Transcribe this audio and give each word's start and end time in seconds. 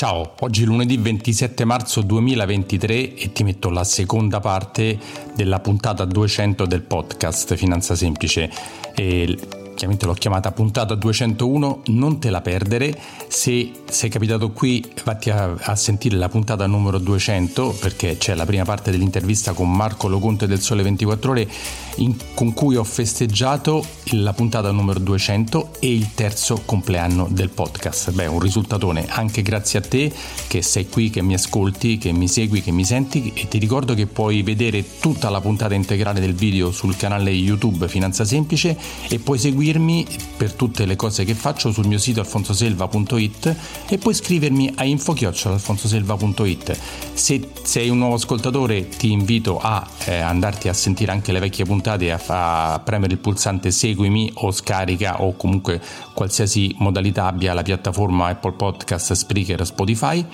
Ciao, 0.00 0.32
oggi 0.40 0.62
è 0.62 0.64
lunedì 0.64 0.96
27 0.96 1.66
marzo 1.66 2.00
2023 2.00 3.16
e 3.16 3.32
ti 3.32 3.44
metto 3.44 3.68
la 3.68 3.84
seconda 3.84 4.40
parte 4.40 4.98
della 5.36 5.60
puntata 5.60 6.06
200 6.06 6.64
del 6.64 6.80
podcast 6.80 7.54
Finanza 7.54 7.94
Semplice. 7.94 8.50
E 8.94 9.36
chiaramente 9.80 10.04
l'ho 10.04 10.12
chiamata 10.12 10.52
puntata 10.52 10.94
201, 10.94 11.82
non 11.86 12.20
te 12.20 12.28
la 12.28 12.42
perdere. 12.42 12.94
Se 13.28 13.70
sei 13.88 14.10
capitato 14.10 14.50
qui, 14.50 14.84
vatti 15.04 15.30
a, 15.30 15.54
a, 15.58 15.74
sentire 15.74 16.16
la 16.16 16.28
puntata 16.28 16.66
numero 16.66 16.98
200 16.98 17.78
perché 17.80 18.18
c'è 18.18 18.34
la 18.34 18.44
prima 18.44 18.64
parte 18.64 18.90
dell'intervista 18.90 19.52
con 19.54 19.74
Marco 19.74 20.06
Loconte 20.06 20.46
del 20.46 20.60
Sole 20.60 20.82
24 20.82 21.30
Ore 21.30 21.48
in, 21.96 22.14
con 22.34 22.52
cui 22.52 22.76
ho 22.76 22.84
festeggiato 22.84 23.82
la 24.12 24.34
puntata 24.34 24.70
numero 24.70 24.98
200 24.98 25.76
e 25.80 25.90
il 25.90 26.12
terzo 26.12 26.60
compleanno 26.66 27.26
del 27.30 27.48
podcast. 27.48 28.10
Beh, 28.10 28.26
un 28.26 28.40
risultatone 28.40 29.06
anche 29.08 29.40
grazie 29.40 29.78
a 29.78 29.82
te 29.82 30.12
che 30.46 30.60
sei 30.60 30.90
qui, 30.90 31.08
che 31.08 31.22
mi 31.22 31.32
ascolti, 31.32 31.96
che 31.96 32.12
mi 32.12 32.28
segui, 32.28 32.60
che 32.60 32.70
mi 32.70 32.84
senti 32.84 33.32
e 33.34 33.48
ti 33.48 33.56
ricordo 33.56 33.94
che 33.94 34.06
puoi 34.06 34.42
vedere 34.42 34.84
tutta 35.00 35.30
la 35.30 35.40
puntata 35.40 35.72
integrale 35.72 36.20
del 36.20 36.34
video 36.34 36.70
sul 36.70 36.96
canale 36.96 37.30
YouTube 37.30 37.88
Finanza 37.88 38.26
Semplice 38.26 38.76
e 39.08 39.18
puoi 39.18 39.38
seguire 39.38 39.69
seguirmi 39.70 40.06
per 40.36 40.54
tutte 40.54 40.84
le 40.84 40.96
cose 40.96 41.24
che 41.24 41.34
faccio 41.34 41.70
sul 41.70 41.86
mio 41.86 41.98
sito 41.98 42.18
alfonsoselva.it 42.20 43.56
e 43.88 43.98
puoi 43.98 44.14
scrivermi 44.14 44.72
a 44.76 44.84
info-alfonsoselva.it. 44.84 46.78
Se 47.12 47.50
sei 47.62 47.88
un 47.88 47.98
nuovo 47.98 48.14
ascoltatore 48.14 48.88
ti 48.88 49.12
invito 49.12 49.60
a 49.60 49.86
eh, 50.06 50.18
andarti 50.18 50.68
a 50.68 50.72
sentire 50.72 51.12
anche 51.12 51.30
le 51.32 51.38
vecchie 51.38 51.64
puntate 51.64 52.06
e 52.06 52.10
a, 52.10 52.72
a 52.72 52.80
premere 52.80 53.12
il 53.12 53.18
pulsante 53.18 53.70
seguimi 53.70 54.32
o 54.34 54.50
scarica 54.50 55.22
o 55.22 55.36
comunque 55.36 55.80
qualsiasi 56.14 56.74
modalità 56.78 57.26
abbia 57.26 57.54
la 57.54 57.62
piattaforma 57.62 58.26
Apple 58.26 58.52
Podcast, 58.52 59.12
Spreaker, 59.12 59.64
Spotify 59.64 60.24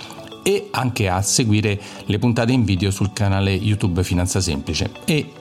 e 0.43 0.69
anche 0.71 1.09
a 1.09 1.21
seguire 1.23 1.79
le 2.05 2.19
puntate 2.19 2.53
in 2.53 2.65
video 2.65 2.91
sul 2.91 3.13
canale 3.13 3.51
YouTube 3.51 4.03
Finanza 4.03 4.41
Semplice. 4.41 4.91
E 5.05 5.33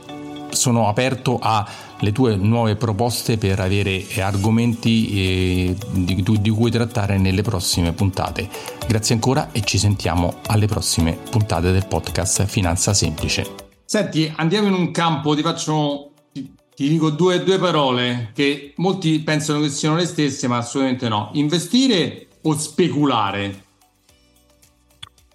sono 0.55 0.87
aperto 0.87 1.39
alle 1.41 2.11
tue 2.11 2.35
nuove 2.35 2.75
proposte 2.75 3.37
per 3.37 3.59
avere 3.59 4.03
argomenti 4.19 5.09
eh, 5.09 5.75
di, 5.91 6.23
di 6.41 6.49
cui 6.49 6.71
trattare 6.71 7.17
nelle 7.17 7.41
prossime 7.41 7.93
puntate. 7.93 8.49
Grazie 8.87 9.15
ancora 9.15 9.49
e 9.51 9.61
ci 9.61 9.77
sentiamo 9.77 10.35
alle 10.47 10.65
prossime 10.65 11.17
puntate 11.29 11.71
del 11.71 11.85
podcast 11.87 12.45
Finanza 12.45 12.93
Semplice. 12.93 13.63
Senti, 13.85 14.31
andiamo 14.35 14.67
in 14.67 14.73
un 14.73 14.91
campo, 14.91 15.35
ti 15.35 15.41
faccio 15.41 16.09
ti 16.75 16.89
dico 16.89 17.09
due, 17.09 17.41
due, 17.41 17.57
parole 17.57 18.31
che 18.33 18.73
molti 18.77 19.19
pensano 19.19 19.61
che 19.61 19.69
siano 19.69 19.95
le 19.95 20.05
stesse, 20.05 20.47
ma 20.47 20.57
assolutamente 20.57 21.07
no. 21.07 21.29
Investire 21.33 22.27
o 22.41 22.57
speculare? 22.57 23.63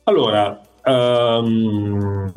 Allora, 0.04 0.60
um, 0.84 2.30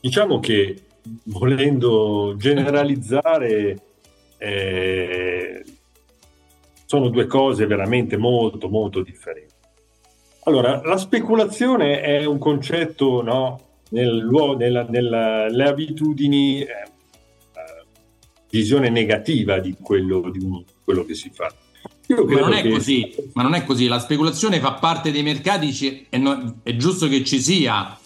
diciamo 0.00 0.38
che 0.38 0.82
volendo 1.24 2.34
generalizzare, 2.36 3.80
eh, 4.38 5.64
sono 6.86 7.08
due 7.08 7.26
cose 7.26 7.66
veramente 7.66 8.16
molto, 8.16 8.68
molto 8.68 9.02
differenti. 9.02 9.54
Allora, 10.44 10.80
la 10.82 10.96
speculazione 10.96 12.00
è 12.00 12.24
un 12.24 12.38
concetto 12.38 13.22
no, 13.22 13.60
nel, 13.90 14.26
nella, 14.56 14.86
nella, 14.88 15.46
nelle 15.46 15.68
abitudini, 15.68 16.62
eh, 16.62 16.68
visione 18.50 18.88
negativa 18.88 19.58
di 19.58 19.76
quello, 19.80 20.30
di 20.30 20.64
quello 20.82 21.04
che 21.04 21.14
si 21.14 21.30
fa. 21.32 21.52
Ma 22.08 22.40
non, 22.40 22.52
che... 22.62 22.70
così, 22.70 23.14
ma 23.34 23.42
non, 23.42 23.52
è 23.52 23.64
così, 23.64 23.86
la 23.86 23.98
speculazione 23.98 24.60
fa 24.60 24.72
parte 24.74 25.10
dei 25.10 25.22
mercati 25.22 26.06
e 26.08 26.16
no, 26.16 26.60
è 26.62 26.74
giusto 26.76 27.06
che 27.06 27.22
ci 27.22 27.38
sia, 27.38 27.98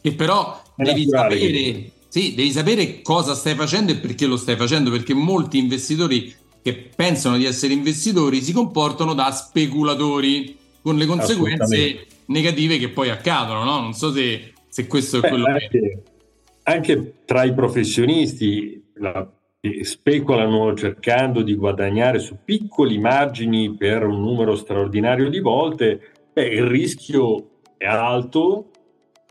e 0.00 0.12
però 0.12 0.62
è 0.76 0.82
devi 0.82 1.06
sapere 1.06 1.38
che... 1.38 1.92
Sì, 2.10 2.34
devi 2.34 2.50
sapere 2.50 3.02
cosa 3.02 3.34
stai 3.34 3.54
facendo 3.54 3.92
e 3.92 3.96
perché 3.96 4.26
lo 4.26 4.36
stai 4.36 4.56
facendo, 4.56 4.90
perché 4.90 5.14
molti 5.14 5.58
investitori 5.58 6.34
che 6.60 6.74
pensano 6.74 7.36
di 7.36 7.44
essere 7.44 7.72
investitori 7.72 8.42
si 8.42 8.52
comportano 8.52 9.14
da 9.14 9.30
speculatori 9.30 10.58
con 10.82 10.96
le 10.96 11.06
conseguenze 11.06 12.06
negative 12.26 12.78
che 12.78 12.88
poi 12.88 13.10
accadono, 13.10 13.62
no? 13.62 13.80
Non 13.80 13.92
so 13.92 14.12
se, 14.12 14.54
se 14.68 14.88
questo 14.88 15.18
è 15.18 15.20
Beh, 15.20 15.28
quello 15.28 15.46
anche, 15.46 15.68
che... 15.68 16.02
Anche 16.64 17.14
tra 17.24 17.44
i 17.44 17.54
professionisti 17.54 18.90
la, 18.94 19.24
speculano 19.82 20.74
cercando 20.74 21.42
di 21.42 21.54
guadagnare 21.54 22.18
su 22.18 22.38
piccoli 22.44 22.98
margini 22.98 23.76
per 23.76 24.04
un 24.04 24.20
numero 24.20 24.56
straordinario 24.56 25.30
di 25.30 25.38
volte, 25.38 26.10
beh, 26.32 26.48
il 26.48 26.64
rischio 26.64 27.50
è 27.76 27.86
alto 27.86 28.69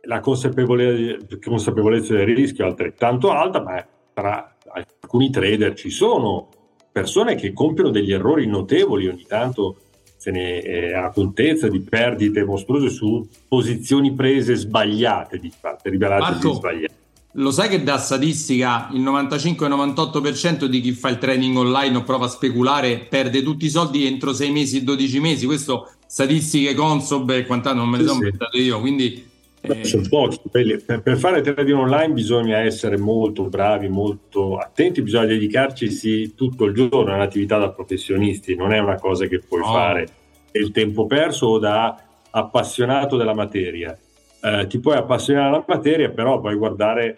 la 0.04 0.20
consapevolezza, 0.20 1.38
consapevolezza 1.44 2.14
del 2.14 2.26
rischio 2.26 2.66
è 2.66 2.68
altrettanto 2.68 3.32
alta, 3.32 3.62
ma 3.62 3.86
tra 4.14 4.56
alcuni 4.72 5.30
trader 5.30 5.74
ci 5.74 5.90
sono 5.90 6.50
persone 6.92 7.36
che 7.36 7.54
compiono 7.54 7.90
degli 7.90 8.12
errori 8.12 8.48
notevoli, 8.48 9.08
ogni 9.08 9.26
tanto 9.28 9.78
se 10.18 10.32
ne 10.32 10.60
eh, 10.60 10.94
ha 10.94 11.12
contezza 11.12 11.70
di 11.70 11.80
perdite 11.80 12.44
mostruose 12.44 12.90
su 12.90 13.26
posizioni 13.48 14.14
prese 14.14 14.56
sbagliate, 14.56 15.40
di 15.40 15.52
fatto, 15.58 15.90
rivelate 15.90 16.52
sbagliate. 16.54 16.98
Lo 17.34 17.52
sai 17.52 17.70
che 17.70 17.84
da 17.84 17.98
statistica 18.00 18.90
il 18.92 19.02
95-98% 19.02 20.66
di 20.66 20.82
chi 20.82 20.92
fa 20.94 21.10
il 21.10 21.20
trading 21.20 21.56
online 21.56 21.98
o 21.98 22.04
prova 22.04 22.26
a 22.26 22.30
speculare 22.30 23.06
perde 23.08 23.44
tutti 23.44 23.66
i 23.66 23.70
soldi 23.70 24.08
entro 24.08 24.34
6 24.34 24.52
mesi 24.52 24.84
12 24.84 25.20
mesi? 25.20 25.46
Questo 25.46 25.92
statistiche 26.08 26.74
Consob 26.74 27.30
e 27.30 27.46
quant'altro 27.46 27.84
non 27.84 27.92
me 27.92 28.00
le 28.00 28.08
sono 28.08 28.16
inventate 28.16 28.58
io, 28.58 28.80
quindi 28.80 29.24
eh, 29.62 29.84
sono 29.84 30.04
pochi. 30.08 30.40
Per, 30.50 31.18
fare 31.18 31.42
trading 31.42 31.78
online 31.78 32.14
bisogna 32.14 32.60
essere 32.60 32.98
molto 32.98 33.44
bravi, 33.44 33.88
molto 33.88 34.58
attenti, 34.58 35.02
bisogna 35.02 35.26
dedicarci 35.26 36.36
tutto 36.36 36.66
il 36.66 36.74
giorno, 36.74 37.12
è 37.12 37.16
un'attività 37.16 37.58
da 37.58 37.72
professionisti, 37.72 38.56
non 38.56 38.74
è 38.74 38.80
una 38.80 38.96
cosa 38.96 39.26
che 39.26 39.40
puoi 39.40 39.62
oh. 39.62 39.72
fare 39.72 40.08
il 40.54 40.72
tempo 40.72 41.06
perso 41.06 41.48
o 41.48 41.60
da 41.60 42.04
appassionato 42.32 43.18
della 43.18 43.34
materia. 43.34 43.98
Eh, 44.42 44.68
ti 44.68 44.80
puoi 44.80 44.96
appassionare 44.96 45.48
alla 45.48 45.66
materia, 45.68 46.10
però 46.10 46.40
puoi 46.40 46.56
guardare 46.56 47.18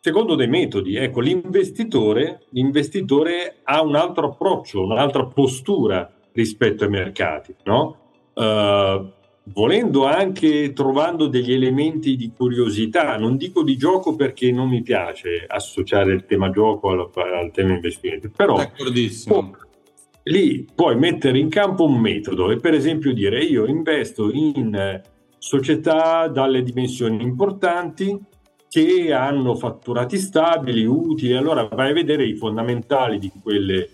secondo 0.00 0.34
dei 0.34 0.48
metodi. 0.48 0.96
Ecco, 0.96 1.20
l'investitore, 1.20 2.44
l'investitore 2.50 3.60
ha 3.64 3.82
un 3.82 3.94
altro 3.94 4.32
approccio, 4.32 4.84
un'altra 4.84 5.26
postura 5.26 6.10
rispetto 6.32 6.84
ai 6.84 6.90
mercati, 6.90 7.54
no? 7.64 7.98
Uh, 8.34 9.12
volendo 9.52 10.06
anche 10.06 10.72
trovando 10.72 11.26
degli 11.26 11.52
elementi 11.52 12.16
di 12.16 12.32
curiosità, 12.34 13.16
non 13.18 13.36
dico 13.36 13.62
di 13.62 13.76
gioco 13.76 14.14
perché 14.14 14.50
non 14.50 14.68
mi 14.68 14.82
piace 14.82 15.44
associare 15.46 16.12
il 16.12 16.24
tema 16.24 16.50
gioco 16.50 16.90
al, 16.90 17.10
al 17.14 17.50
tema 17.50 17.74
investimento, 17.74 18.30
però 18.34 18.56
D'accordissimo. 18.56 19.56
lì 20.24 20.66
puoi 20.74 20.96
mettere 20.96 21.38
in 21.38 21.50
campo 21.50 21.84
un 21.84 22.00
metodo 22.00 22.50
e 22.50 22.56
per 22.56 22.72
esempio 22.74 23.12
dire 23.12 23.42
io 23.42 23.66
investo 23.66 24.30
in 24.32 25.02
società 25.38 26.26
dalle 26.28 26.62
dimensioni 26.62 27.22
importanti 27.22 28.18
che 28.66 29.12
hanno 29.12 29.54
fatturati 29.54 30.16
stabili, 30.16 30.84
utili, 30.84 31.36
allora 31.36 31.68
vai 31.70 31.90
a 31.90 31.94
vedere 31.94 32.24
i 32.24 32.34
fondamentali 32.34 33.18
di 33.18 33.30
quelle 33.40 33.88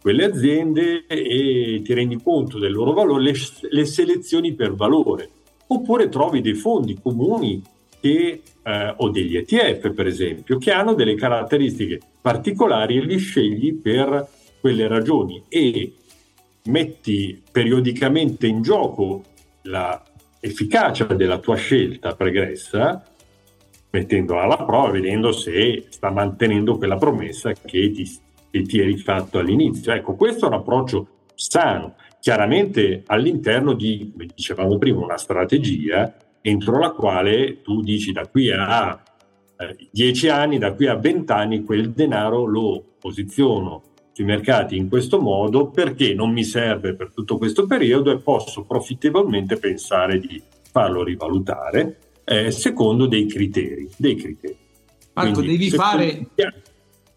quelle 0.00 0.24
aziende 0.24 1.06
e 1.06 1.80
ti 1.82 1.94
rendi 1.94 2.20
conto 2.22 2.58
del 2.58 2.72
loro 2.72 2.92
valore, 2.92 3.22
le, 3.22 3.34
le 3.70 3.84
selezioni 3.84 4.54
per 4.54 4.74
valore. 4.74 5.30
Oppure 5.68 6.08
trovi 6.08 6.40
dei 6.40 6.54
fondi 6.54 6.98
comuni 7.00 7.62
che, 8.00 8.42
eh, 8.62 8.94
o 8.96 9.08
degli 9.10 9.36
ETF, 9.36 9.92
per 9.92 10.06
esempio, 10.06 10.58
che 10.58 10.70
hanno 10.70 10.94
delle 10.94 11.16
caratteristiche 11.16 12.00
particolari 12.20 12.98
e 12.98 13.04
li 13.04 13.18
scegli 13.18 13.74
per 13.74 14.28
quelle 14.60 14.86
ragioni 14.86 15.42
e 15.48 15.92
metti 16.64 17.42
periodicamente 17.50 18.46
in 18.46 18.62
gioco 18.62 19.22
l'efficacia 19.62 21.04
della 21.04 21.38
tua 21.38 21.56
scelta 21.56 22.14
pregressa 22.14 23.04
mettendola 23.90 24.42
alla 24.42 24.64
prova, 24.64 24.90
vedendo 24.90 25.32
se 25.32 25.86
sta 25.88 26.10
mantenendo 26.10 26.76
quella 26.76 26.96
promessa 26.96 27.52
che 27.52 27.90
ti, 27.92 28.04
che 28.56 28.62
ti 28.62 28.80
eri 28.80 28.96
fatto 28.96 29.38
all'inizio. 29.38 29.92
Ecco, 29.92 30.14
questo 30.14 30.46
è 30.46 30.48
un 30.48 30.54
approccio 30.54 31.08
sano, 31.34 31.96
chiaramente 32.20 33.02
all'interno 33.06 33.74
di, 33.74 34.10
come 34.12 34.28
dicevamo 34.34 34.78
prima, 34.78 35.04
una 35.04 35.18
strategia 35.18 36.14
entro 36.40 36.78
la 36.78 36.90
quale 36.90 37.60
tu 37.62 37.82
dici 37.82 38.12
da 38.12 38.26
qui 38.28 38.50
a 38.50 39.02
eh, 39.58 39.88
10 39.90 40.28
anni, 40.28 40.58
da 40.58 40.72
qui 40.72 40.86
a 40.86 40.94
20 40.94 41.32
anni, 41.32 41.64
quel 41.64 41.90
denaro 41.90 42.44
lo 42.44 42.84
posiziono 42.98 43.82
sui 44.12 44.24
mercati 44.24 44.76
in 44.76 44.88
questo 44.88 45.20
modo 45.20 45.68
perché 45.68 46.14
non 46.14 46.32
mi 46.32 46.44
serve 46.44 46.94
per 46.94 47.12
tutto 47.12 47.36
questo 47.36 47.66
periodo 47.66 48.10
e 48.10 48.18
posso 48.18 48.64
profittevolmente 48.64 49.56
pensare 49.58 50.18
di 50.18 50.40
farlo 50.70 51.02
rivalutare 51.02 51.98
eh, 52.24 52.50
secondo 52.50 53.06
dei 53.06 53.26
criteri. 53.26 53.88
Dei 53.96 54.14
criteri. 54.14 54.56
Marco, 55.12 55.32
Quindi, 55.32 55.56
devi 55.56 55.70
fare 55.70 56.28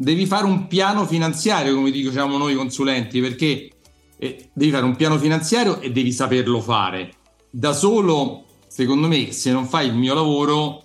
devi 0.02 0.26
fare 0.26 0.46
un 0.46 0.68
piano 0.68 1.06
finanziario, 1.06 1.76
come 1.76 1.92
diciamo 1.92 2.38
noi 2.38 2.56
consulenti, 2.56 3.20
perché 3.20 3.70
eh, 4.18 4.50
devi 4.54 4.72
fare 4.72 4.86
un 4.86 4.96
piano 4.96 5.18
finanziario 5.18 5.82
e 5.82 5.92
devi 5.92 6.14
saperlo 6.14 6.62
fare. 6.62 7.12
da 7.50 7.74
solo, 7.74 8.46
secondo 8.68 9.08
me, 9.08 9.34
se 9.34 9.52
non 9.52 9.66
fai 9.66 9.88
il 9.88 9.96
mio 9.96 10.14
lavoro, 10.14 10.84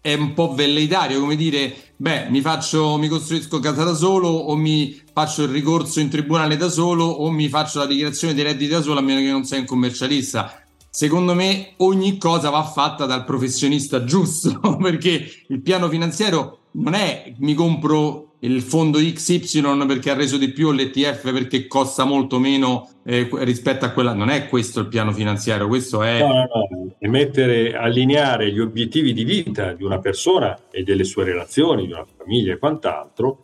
è 0.00 0.14
un 0.14 0.32
po' 0.32 0.54
velleitario, 0.54 1.20
come 1.20 1.36
dire, 1.36 1.92
beh, 1.96 2.30
mi 2.30 2.40
faccio, 2.40 2.96
mi 2.96 3.08
costruisco 3.08 3.60
casa 3.60 3.84
da 3.84 3.94
solo 3.94 4.28
o 4.28 4.56
mi 4.56 4.98
faccio 5.12 5.42
il 5.42 5.50
ricorso 5.50 6.00
in 6.00 6.08
tribunale 6.08 6.56
da 6.56 6.70
solo 6.70 7.04
o 7.04 7.30
mi 7.30 7.48
faccio 7.48 7.80
la 7.80 7.86
dichiarazione 7.86 8.32
dei 8.32 8.44
redditi 8.44 8.70
da 8.70 8.80
solo 8.80 9.00
a 9.00 9.02
meno 9.02 9.20
che 9.20 9.30
non 9.30 9.44
sei 9.44 9.60
un 9.60 9.66
commercialista. 9.66 10.62
Secondo 10.88 11.34
me 11.34 11.74
ogni 11.78 12.16
cosa 12.16 12.48
va 12.48 12.64
fatta 12.64 13.04
dal 13.04 13.24
professionista 13.26 14.02
giusto, 14.04 14.58
perché 14.80 15.44
il 15.48 15.60
piano 15.60 15.90
finanziario 15.90 16.59
non 16.72 16.94
è 16.94 17.32
mi 17.38 17.54
compro 17.54 18.30
il 18.40 18.62
fondo 18.62 18.98
XY 18.98 19.86
perché 19.86 20.10
ha 20.10 20.14
reso 20.14 20.38
di 20.38 20.50
più 20.50 20.72
l'ETF 20.72 21.30
perché 21.32 21.66
costa 21.66 22.04
molto 22.04 22.38
meno 22.38 22.88
eh, 23.04 23.28
rispetto 23.32 23.84
a 23.84 23.90
quella. 23.90 24.14
Non 24.14 24.30
è 24.30 24.46
questo 24.48 24.80
il 24.80 24.88
piano 24.88 25.12
finanziario, 25.12 25.68
questo 25.68 26.02
è. 26.02 26.20
No, 26.20 26.32
no. 26.34 26.94
è 26.98 27.06
mettere, 27.06 27.74
allineare 27.74 28.50
gli 28.50 28.58
obiettivi 28.58 29.12
di 29.12 29.24
vita 29.24 29.72
di 29.72 29.84
una 29.84 29.98
persona 29.98 30.58
e 30.70 30.82
delle 30.82 31.04
sue 31.04 31.24
relazioni, 31.24 31.86
di 31.86 31.92
una 31.92 32.06
famiglia 32.16 32.54
e 32.54 32.58
quant'altro, 32.58 33.40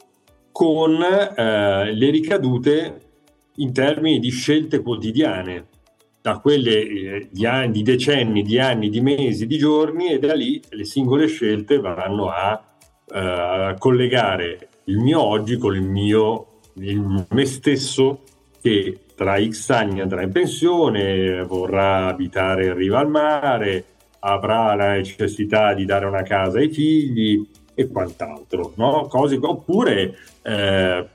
con 0.50 1.02
eh, 1.02 1.92
le 1.92 2.10
ricadute 2.10 3.00
in 3.56 3.72
termini 3.72 4.18
di 4.18 4.30
scelte 4.30 4.80
quotidiane, 4.80 5.66
da 6.22 6.38
quelle 6.38 6.80
eh, 6.80 7.28
di, 7.30 7.44
anni, 7.44 7.72
di 7.72 7.82
decenni, 7.82 8.42
di 8.42 8.58
anni, 8.58 8.88
di 8.88 9.00
mesi, 9.00 9.46
di 9.46 9.58
giorni, 9.58 10.10
e 10.10 10.18
da 10.18 10.34
lì 10.34 10.60
le 10.70 10.84
singole 10.84 11.26
scelte 11.26 11.78
vanno 11.78 12.30
a 12.30 12.75
eh, 13.12 13.74
collegare 13.78 14.68
il 14.84 14.98
mio 14.98 15.22
oggi 15.22 15.56
con 15.56 15.74
il 15.74 15.82
mio 15.82 16.46
il 16.78 17.26
me 17.30 17.44
stesso 17.46 18.22
che 18.60 19.00
tra 19.14 19.42
X 19.42 19.70
anni 19.70 20.00
andrà 20.00 20.22
in 20.22 20.32
pensione, 20.32 21.42
vorrà 21.44 22.06
abitare 22.06 22.66
in 22.66 22.74
riva 22.74 22.98
al 22.98 23.08
mare, 23.08 23.84
avrà 24.20 24.74
la 24.74 24.92
necessità 24.92 25.72
di 25.72 25.84
dare 25.84 26.04
una 26.04 26.22
casa 26.22 26.58
ai 26.58 26.70
figli 26.70 27.48
e 27.74 27.88
quant'altro, 27.88 28.72
no? 28.76 29.06
Cose, 29.06 29.38
oppure 29.40 30.16
eh, 30.42 31.08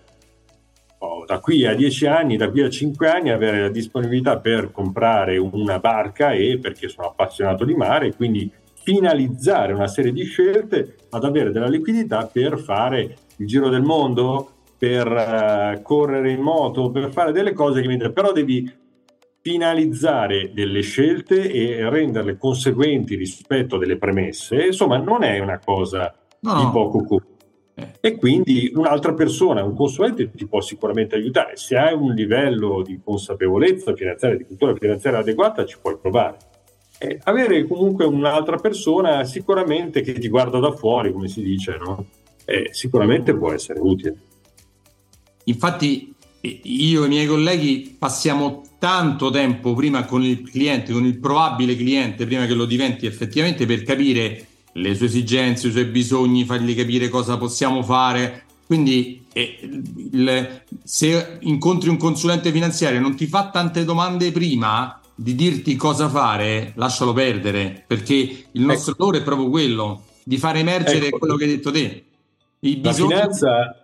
oh, 0.98 1.26
da 1.26 1.40
qui 1.40 1.66
a 1.66 1.76
10 1.76 2.06
anni, 2.08 2.38
da 2.38 2.50
qui 2.50 2.62
a 2.62 2.70
5 2.70 3.08
anni 3.08 3.30
avere 3.30 3.62
la 3.62 3.70
disponibilità 3.70 4.38
per 4.38 4.72
comprare 4.72 5.38
una 5.38 5.78
barca 5.80 6.32
e 6.32 6.58
perché 6.60 6.88
sono 6.88 7.08
appassionato 7.08 7.66
di 7.66 7.76
mare, 7.76 8.16
quindi 8.16 8.50
finalizzare 8.84 9.74
una 9.74 9.88
serie 9.88 10.12
di 10.12 10.24
scelte 10.24 10.96
ad 11.10 11.24
avere 11.24 11.52
della 11.52 11.68
liquidità 11.68 12.26
per 12.32 12.60
fare 12.60 13.16
il 13.38 13.48
giro 13.48 13.70
del 13.70 13.82
mondo, 13.82 14.52
per 14.78 15.08
uh, 15.08 15.82
correre 15.82 16.32
in 16.32 16.42
moto, 16.42 16.90
per 16.92 17.12
fare 17.12 17.32
delle 17.32 17.54
cose 17.54 17.82
che 17.82 17.88
mi 17.88 17.98
però 18.12 18.32
devi 18.32 18.80
finalizzare 19.42 20.52
delle 20.54 20.82
scelte 20.82 21.52
e 21.52 21.90
renderle 21.90 22.38
conseguenti 22.38 23.16
rispetto 23.16 23.76
a 23.76 23.80
delle 23.80 23.98
premesse, 23.98 24.66
insomma, 24.66 24.98
non 24.98 25.24
è 25.24 25.40
una 25.40 25.60
cosa 25.64 26.14
no. 26.42 26.58
di 26.58 26.70
poco 26.72 27.04
conto. 27.04 27.30
Eh. 27.74 27.92
E 28.02 28.16
quindi 28.18 28.72
un'altra 28.76 29.14
persona, 29.14 29.64
un 29.64 29.76
consulente 29.76 30.30
ti 30.32 30.48
può 30.48 30.62
sicuramente 30.62 31.16
aiutare. 31.16 31.56
Se 31.56 31.76
hai 31.76 31.94
un 31.94 32.14
livello 32.14 32.82
di 32.84 33.00
consapevolezza 33.04 33.96
finanziaria, 33.96 34.38
di 34.38 34.46
cultura 34.46 34.76
finanziaria 34.76 35.20
adeguata, 35.20 35.66
ci 35.66 35.78
puoi 35.82 35.98
provare. 35.98 36.38
E 37.04 37.20
avere 37.24 37.66
comunque 37.66 38.06
un'altra 38.06 38.58
persona 38.58 39.24
sicuramente 39.24 40.02
che 40.02 40.14
ti 40.14 40.28
guarda 40.28 40.60
da 40.60 40.72
fuori, 40.72 41.12
come 41.12 41.28
si 41.28 41.42
dice, 41.42 41.76
no? 41.84 42.06
eh, 42.46 42.70
sicuramente 42.74 43.36
può 43.36 43.52
essere 43.52 43.80
utile. 43.80 44.16
Infatti 45.46 46.14
io 46.42 47.04
e 47.04 47.06
i 47.06 47.10
miei 47.10 47.26
colleghi 47.26 47.96
passiamo 47.98 48.62
tanto 48.78 49.32
tempo 49.32 49.74
prima 49.74 50.06
con 50.06 50.24
il 50.24 50.48
cliente, 50.48 50.94
con 50.94 51.06
il 51.06 51.18
probabile 51.18 51.76
cliente, 51.76 52.28
prima 52.28 52.46
che 52.46 52.54
lo 52.54 52.66
diventi 52.66 53.08
effettivamente 53.08 53.66
per 53.66 53.82
capire 53.82 54.46
le 54.74 54.94
sue 54.94 55.08
esigenze, 55.08 55.70
i 55.70 55.72
suoi 55.72 55.86
bisogni, 55.86 56.46
fargli 56.46 56.76
capire 56.76 57.10
cosa 57.10 57.36
possiamo 57.38 57.82
fare. 57.82 58.44
Quindi 58.68 59.26
eh, 59.34 59.58
il, 60.12 60.62
se 60.84 61.38
incontri 61.42 61.90
un 61.90 61.98
consulente 61.98 62.52
finanziario 62.52 63.00
e 63.00 63.02
non 63.02 63.16
ti 63.16 63.26
fa 63.26 63.50
tante 63.50 63.84
domande 63.84 64.32
prima 64.32 65.01
di 65.16 65.36
dirti 65.36 65.76
cosa 65.76 66.10
fare, 66.10 66.74
lascialo 66.76 67.14
perdere, 67.14 67.84
perché 67.86 68.14
il 68.52 68.62
nostro 68.62 68.94
ecco. 68.94 69.04
lavoro 69.04 69.18
è 69.18 69.24
proprio 69.24 69.50
quello, 69.50 70.04
di 70.24 70.38
far 70.38 70.58
emergere 70.58 71.08
ecco. 71.08 71.20
quello 71.20 71.36
che 71.36 71.44
hai 71.46 71.50
detto 71.50 71.72
te. 71.72 72.06
La 72.82 72.94
finanza, 72.94 73.76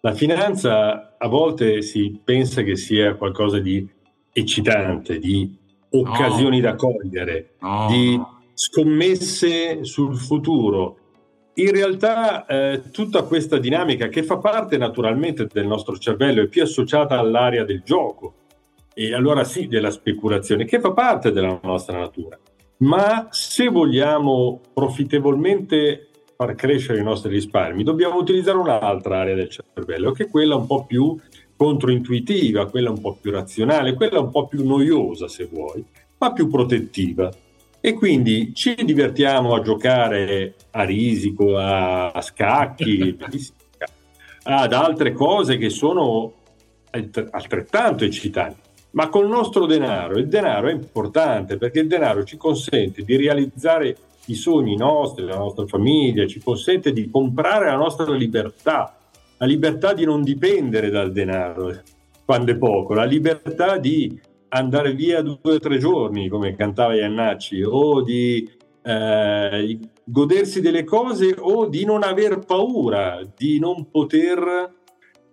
la 0.00 0.12
finanza 0.12 1.16
a 1.18 1.28
volte 1.28 1.82
si 1.82 2.20
pensa 2.22 2.62
che 2.62 2.76
sia 2.76 3.14
qualcosa 3.14 3.58
di 3.58 3.88
eccitante, 4.32 5.18
di 5.18 5.56
occasioni 5.90 6.60
no. 6.60 6.70
da 6.70 6.74
cogliere, 6.74 7.54
no. 7.60 7.86
di 7.88 8.20
scommesse 8.52 9.84
sul 9.84 10.16
futuro. 10.16 10.98
In 11.54 11.70
realtà 11.70 12.44
eh, 12.46 12.90
tutta 12.90 13.22
questa 13.22 13.58
dinamica 13.58 14.08
che 14.08 14.22
fa 14.22 14.36
parte 14.36 14.76
naturalmente 14.76 15.46
del 15.50 15.66
nostro 15.66 15.96
cervello 15.96 16.42
è 16.42 16.48
più 16.48 16.62
associata 16.62 17.18
all'area 17.18 17.64
del 17.64 17.82
gioco 17.82 18.34
e 18.98 19.12
allora 19.12 19.44
sì 19.44 19.66
della 19.66 19.90
speculazione 19.90 20.64
che 20.64 20.80
fa 20.80 20.92
parte 20.92 21.30
della 21.30 21.60
nostra 21.62 21.98
natura. 21.98 22.38
Ma 22.78 23.28
se 23.30 23.68
vogliamo 23.68 24.58
profittevolmente 24.72 26.08
far 26.34 26.54
crescere 26.54 27.00
i 27.00 27.04
nostri 27.04 27.30
risparmi, 27.30 27.82
dobbiamo 27.82 28.16
utilizzare 28.16 28.56
un'altra 28.56 29.20
area 29.20 29.34
del 29.34 29.50
cervello, 29.50 30.12
che 30.12 30.24
è 30.24 30.28
quella 30.30 30.56
un 30.56 30.66
po' 30.66 30.86
più 30.86 31.14
controintuitiva, 31.54 32.70
quella 32.70 32.88
un 32.88 33.00
po' 33.02 33.18
più 33.20 33.32
razionale, 33.32 33.92
quella 33.92 34.18
un 34.18 34.30
po' 34.30 34.46
più 34.46 34.66
noiosa, 34.66 35.28
se 35.28 35.44
vuoi, 35.44 35.84
ma 36.16 36.32
più 36.32 36.48
protettiva. 36.48 37.30
E 37.78 37.92
quindi 37.92 38.54
ci 38.54 38.74
divertiamo 38.82 39.54
a 39.54 39.60
giocare 39.60 40.54
a 40.70 40.84
risico, 40.84 41.58
a, 41.58 42.12
a 42.12 42.20
scacchi, 42.22 43.14
ad 44.44 44.72
altre 44.72 45.12
cose 45.12 45.58
che 45.58 45.68
sono 45.68 46.32
altrettanto 46.90 48.04
eccitanti. 48.04 48.65
Ma 48.96 49.10
col 49.10 49.28
nostro 49.28 49.66
denaro, 49.66 50.16
il 50.18 50.26
denaro 50.26 50.68
è 50.68 50.72
importante 50.72 51.58
perché 51.58 51.80
il 51.80 51.86
denaro 51.86 52.24
ci 52.24 52.38
consente 52.38 53.02
di 53.02 53.14
realizzare 53.16 53.94
i 54.26 54.34
sogni 54.34 54.74
nostri, 54.74 55.26
la 55.26 55.36
nostra 55.36 55.66
famiglia, 55.66 56.26
ci 56.26 56.40
consente 56.42 56.94
di 56.94 57.10
comprare 57.10 57.66
la 57.66 57.76
nostra 57.76 58.10
libertà, 58.10 58.96
la 59.36 59.44
libertà 59.44 59.92
di 59.92 60.06
non 60.06 60.22
dipendere 60.22 60.88
dal 60.88 61.12
denaro 61.12 61.74
quando 62.24 62.52
è 62.52 62.56
poco, 62.56 62.94
la 62.94 63.04
libertà 63.04 63.76
di 63.76 64.18
andare 64.48 64.94
via 64.94 65.20
due 65.20 65.36
o 65.42 65.58
tre 65.58 65.76
giorni, 65.76 66.28
come 66.28 66.56
cantava 66.56 66.94
Iannacci, 66.94 67.62
o 67.62 68.00
di 68.00 68.48
eh, 68.82 69.78
godersi 70.04 70.62
delle 70.62 70.84
cose 70.84 71.34
o 71.38 71.66
di 71.66 71.84
non 71.84 72.02
aver 72.02 72.38
paura, 72.38 73.20
di 73.36 73.58
non 73.58 73.90
poter 73.90 74.72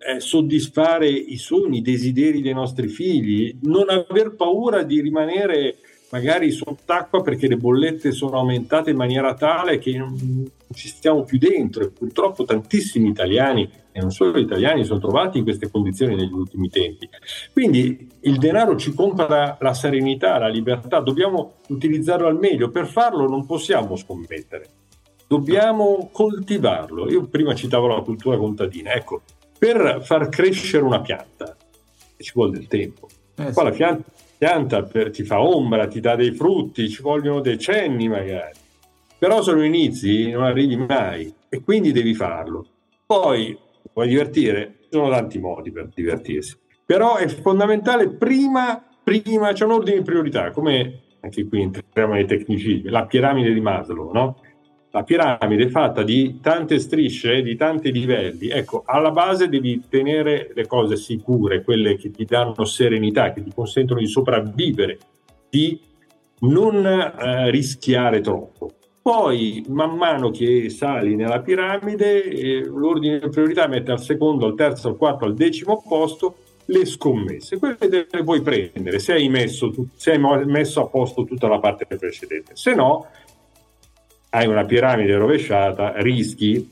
eh, 0.04 0.20
soddisfare 0.20 1.08
i 1.08 1.36
sogni, 1.36 1.78
i 1.78 1.82
desideri 1.82 2.42
dei 2.42 2.52
nostri 2.52 2.88
figli, 2.88 3.58
non 3.62 3.88
aver 3.88 4.34
paura 4.36 4.82
di 4.82 5.00
rimanere 5.00 5.76
magari 6.10 6.52
sott'acqua 6.52 7.22
perché 7.22 7.48
le 7.48 7.56
bollette 7.56 8.12
sono 8.12 8.38
aumentate 8.38 8.90
in 8.90 8.96
maniera 8.96 9.34
tale 9.34 9.78
che 9.78 9.96
non 9.96 10.48
ci 10.72 10.88
stiamo 10.88 11.24
più 11.24 11.38
dentro 11.38 11.82
e 11.82 11.90
purtroppo 11.90 12.44
tantissimi 12.44 13.08
italiani 13.08 13.68
e 13.90 14.00
non 14.00 14.10
solo 14.10 14.38
italiani 14.38 14.84
sono 14.84 15.00
trovati 15.00 15.38
in 15.38 15.44
queste 15.44 15.70
condizioni 15.70 16.14
negli 16.14 16.32
ultimi 16.32 16.68
tempi. 16.68 17.08
Quindi 17.52 18.08
il 18.20 18.38
denaro 18.38 18.76
ci 18.76 18.92
compra 18.92 19.56
la 19.60 19.74
serenità, 19.74 20.38
la 20.38 20.48
libertà, 20.48 21.00
dobbiamo 21.00 21.54
utilizzarlo 21.68 22.26
al 22.26 22.38
meglio, 22.38 22.70
per 22.70 22.86
farlo 22.86 23.28
non 23.28 23.46
possiamo 23.46 23.96
scommettere, 23.96 24.66
dobbiamo 25.26 26.10
coltivarlo. 26.12 27.10
Io 27.10 27.26
prima 27.26 27.54
citavo 27.54 27.86
la 27.86 28.02
cultura 28.02 28.36
contadina, 28.36 28.92
ecco, 28.92 29.22
per 29.64 30.02
far 30.02 30.28
crescere 30.28 30.84
una 30.84 31.00
pianta 31.00 31.56
ci 32.18 32.32
vuole 32.34 32.52
del 32.52 32.66
tempo. 32.66 33.08
Eh, 33.36 33.52
Qua 33.52 33.62
sì. 33.62 33.64
la 33.64 33.70
pianta 33.70 34.04
pianta 34.36 34.82
per, 34.82 35.10
ti 35.10 35.22
fa 35.22 35.40
ombra, 35.40 35.86
ti 35.86 36.00
dà 36.00 36.16
dei 36.16 36.32
frutti, 36.32 36.88
ci 36.90 37.00
vogliono 37.00 37.40
decenni 37.40 38.08
magari. 38.08 38.58
Però 39.18 39.40
se 39.42 39.52
non 39.52 39.64
inizi 39.64 40.30
non 40.30 40.42
arrivi 40.42 40.76
mai 40.76 41.32
e 41.48 41.62
quindi 41.62 41.92
devi 41.92 42.12
farlo. 42.14 42.66
Poi 43.06 43.56
vuoi 43.94 44.08
divertire? 44.08 44.74
Ci 44.82 44.88
sono 44.90 45.08
tanti 45.08 45.38
modi 45.38 45.70
per 45.72 45.88
divertirsi. 45.94 46.58
Però 46.84 47.16
è 47.16 47.26
fondamentale 47.28 48.10
prima, 48.10 48.84
prima 49.02 49.52
c'è 49.52 49.64
un 49.64 49.72
ordine 49.72 49.98
di 49.98 50.04
priorità, 50.04 50.50
come 50.50 51.00
anche 51.20 51.46
qui 51.48 51.62
entriamo 51.62 52.12
nei 52.12 52.26
tecnicismi, 52.26 52.90
la 52.90 53.06
piramide 53.06 53.54
di 53.54 53.60
Maslow, 53.60 54.12
no? 54.12 54.40
La 54.94 55.02
piramide 55.02 55.64
è 55.64 55.68
fatta 55.70 56.04
di 56.04 56.38
tante 56.40 56.78
strisce, 56.78 57.42
di 57.42 57.56
tanti 57.56 57.90
livelli. 57.90 58.48
Ecco, 58.48 58.84
alla 58.86 59.10
base 59.10 59.48
devi 59.48 59.82
tenere 59.88 60.52
le 60.54 60.68
cose 60.68 60.94
sicure, 60.94 61.64
quelle 61.64 61.96
che 61.96 62.12
ti 62.12 62.24
danno 62.24 62.64
serenità, 62.64 63.32
che 63.32 63.42
ti 63.42 63.50
consentono 63.52 63.98
di 63.98 64.06
sopravvivere, 64.06 64.98
di 65.50 65.80
non 66.42 66.86
eh, 66.86 67.50
rischiare 67.50 68.20
troppo. 68.20 68.70
Poi, 69.02 69.64
man 69.68 69.96
mano 69.96 70.30
che 70.30 70.70
sali 70.70 71.16
nella 71.16 71.40
piramide, 71.40 72.22
eh, 72.22 72.64
l'ordine 72.64 73.18
di 73.18 73.28
priorità 73.30 73.66
mette 73.66 73.90
al 73.90 74.00
secondo, 74.00 74.46
al 74.46 74.54
terzo, 74.54 74.86
al 74.86 74.96
quarto, 74.96 75.24
al 75.24 75.34
decimo 75.34 75.82
posto 75.86 76.36
le 76.66 76.84
scommesse, 76.84 77.58
quelle 77.58 78.06
le 78.10 78.22
puoi 78.22 78.40
prendere 78.40 78.98
se 79.00 79.12
hai, 79.12 79.28
messo, 79.28 79.74
se 79.96 80.12
hai 80.12 80.46
messo 80.46 80.80
a 80.80 80.86
posto 80.86 81.24
tutta 81.24 81.48
la 81.48 81.58
parte 81.58 81.84
precedente, 81.84 82.54
se 82.54 82.74
no 82.74 83.08
hai 84.34 84.48
una 84.48 84.64
piramide 84.64 85.16
rovesciata, 85.16 85.92
rischi 85.96 86.68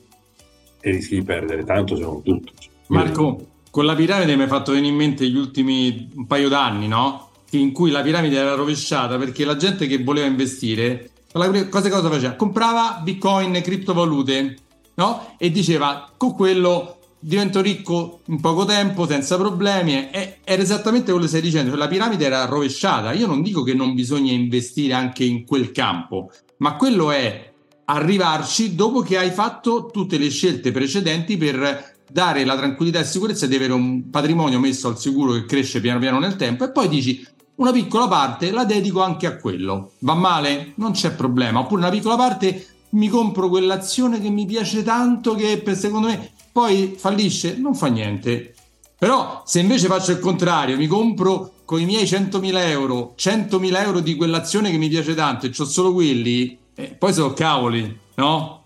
e 0.81 0.91
rischi 0.91 1.15
di 1.15 1.23
perdere 1.23 1.63
tanto 1.63 1.95
se 1.95 2.01
non 2.01 2.21
tutto. 2.21 2.51
Marco, 2.87 3.47
con 3.71 3.85
la 3.85 3.95
piramide 3.95 4.35
mi 4.35 4.43
hai 4.43 4.49
fatto 4.49 4.73
venire 4.73 4.91
in 4.91 4.97
mente 4.97 5.27
gli 5.29 5.37
ultimi 5.37 6.09
un 6.13 6.27
paio 6.27 6.49
d'anni, 6.49 6.89
no? 6.89 7.29
In 7.51 7.71
cui 7.71 7.89
la 7.89 8.01
piramide 8.01 8.35
era 8.35 8.55
rovesciata 8.55 9.17
perché 9.17 9.45
la 9.45 9.55
gente 9.55 9.87
che 9.87 10.03
voleva 10.03 10.27
investire, 10.27 11.11
cosa, 11.31 11.89
cosa 11.89 12.09
faceva? 12.09 12.33
Comprava 12.33 12.99
bitcoin 13.01 13.55
e 13.55 13.61
criptovalute, 13.61 14.57
no? 14.95 15.35
E 15.37 15.49
diceva 15.49 16.11
con 16.17 16.35
quello 16.35 16.97
divento 17.17 17.61
ricco 17.61 18.19
in 18.25 18.41
poco 18.41 18.65
tempo 18.65 19.07
senza 19.07 19.37
problemi 19.37 20.09
e 20.11 20.39
era 20.43 20.61
esattamente 20.61 21.11
quello 21.11 21.21
che 21.21 21.29
stai 21.29 21.39
dicendo 21.41 21.69
cioè 21.69 21.79
la 21.79 21.87
piramide 21.87 22.25
era 22.25 22.43
rovesciata 22.43 23.13
io 23.13 23.27
non 23.27 23.41
dico 23.41 23.63
che 23.63 23.73
non 23.73 23.93
bisogna 23.93 24.33
investire 24.33 24.91
anche 24.91 25.23
in 25.23 25.45
quel 25.45 25.71
campo 25.71 26.29
ma 26.57 26.75
quello 26.75 27.11
è 27.11 27.52
arrivarci 27.93 28.75
dopo 28.75 29.01
che 29.01 29.17
hai 29.17 29.29
fatto 29.29 29.89
tutte 29.91 30.17
le 30.17 30.29
scelte 30.29 30.71
precedenti 30.71 31.37
per 31.37 31.91
dare 32.09 32.43
la 32.43 32.55
tranquillità 32.55 32.99
e 32.99 33.05
sicurezza 33.05 33.47
di 33.47 33.55
avere 33.55 33.73
un 33.73 34.09
patrimonio 34.09 34.59
messo 34.59 34.87
al 34.87 34.99
sicuro 34.99 35.33
che 35.33 35.45
cresce 35.45 35.79
piano 35.79 35.99
piano 35.99 36.19
nel 36.19 36.35
tempo 36.35 36.63
e 36.63 36.71
poi 36.71 36.87
dici 36.87 37.25
una 37.55 37.71
piccola 37.71 38.07
parte 38.07 38.51
la 38.51 38.65
dedico 38.65 39.01
anche 39.01 39.27
a 39.27 39.37
quello. 39.37 39.91
Va 39.99 40.15
male? 40.15 40.73
Non 40.75 40.91
c'è 40.91 41.11
problema. 41.11 41.59
Oppure 41.59 41.81
una 41.81 41.91
piccola 41.91 42.15
parte 42.15 42.65
mi 42.89 43.07
compro 43.09 43.47
quell'azione 43.47 44.19
che 44.19 44.29
mi 44.29 44.45
piace 44.45 44.83
tanto 44.83 45.35
che 45.35 45.59
per 45.59 45.77
secondo 45.77 46.07
me 46.07 46.31
poi 46.51 46.95
fallisce, 46.97 47.57
non 47.57 47.75
fa 47.75 47.87
niente. 47.87 48.53
Però 48.97 49.43
se 49.45 49.59
invece 49.59 49.87
faccio 49.87 50.11
il 50.11 50.19
contrario, 50.19 50.77
mi 50.77 50.87
compro 50.87 51.53
con 51.65 51.79
i 51.79 51.85
miei 51.85 52.05
100.000 52.05 52.57
euro 52.69 53.13
100.000 53.17 53.81
euro 53.81 53.99
di 53.99 54.15
quell'azione 54.15 54.71
che 54.71 54.77
mi 54.77 54.89
piace 54.89 55.13
tanto 55.13 55.45
e 55.45 55.51
ho 55.55 55.65
solo 55.65 55.93
quelli, 55.93 56.57
eh, 56.75 56.95
poi 56.97 57.13
sono 57.13 57.33
cavoli, 57.33 57.99
no? 58.15 58.63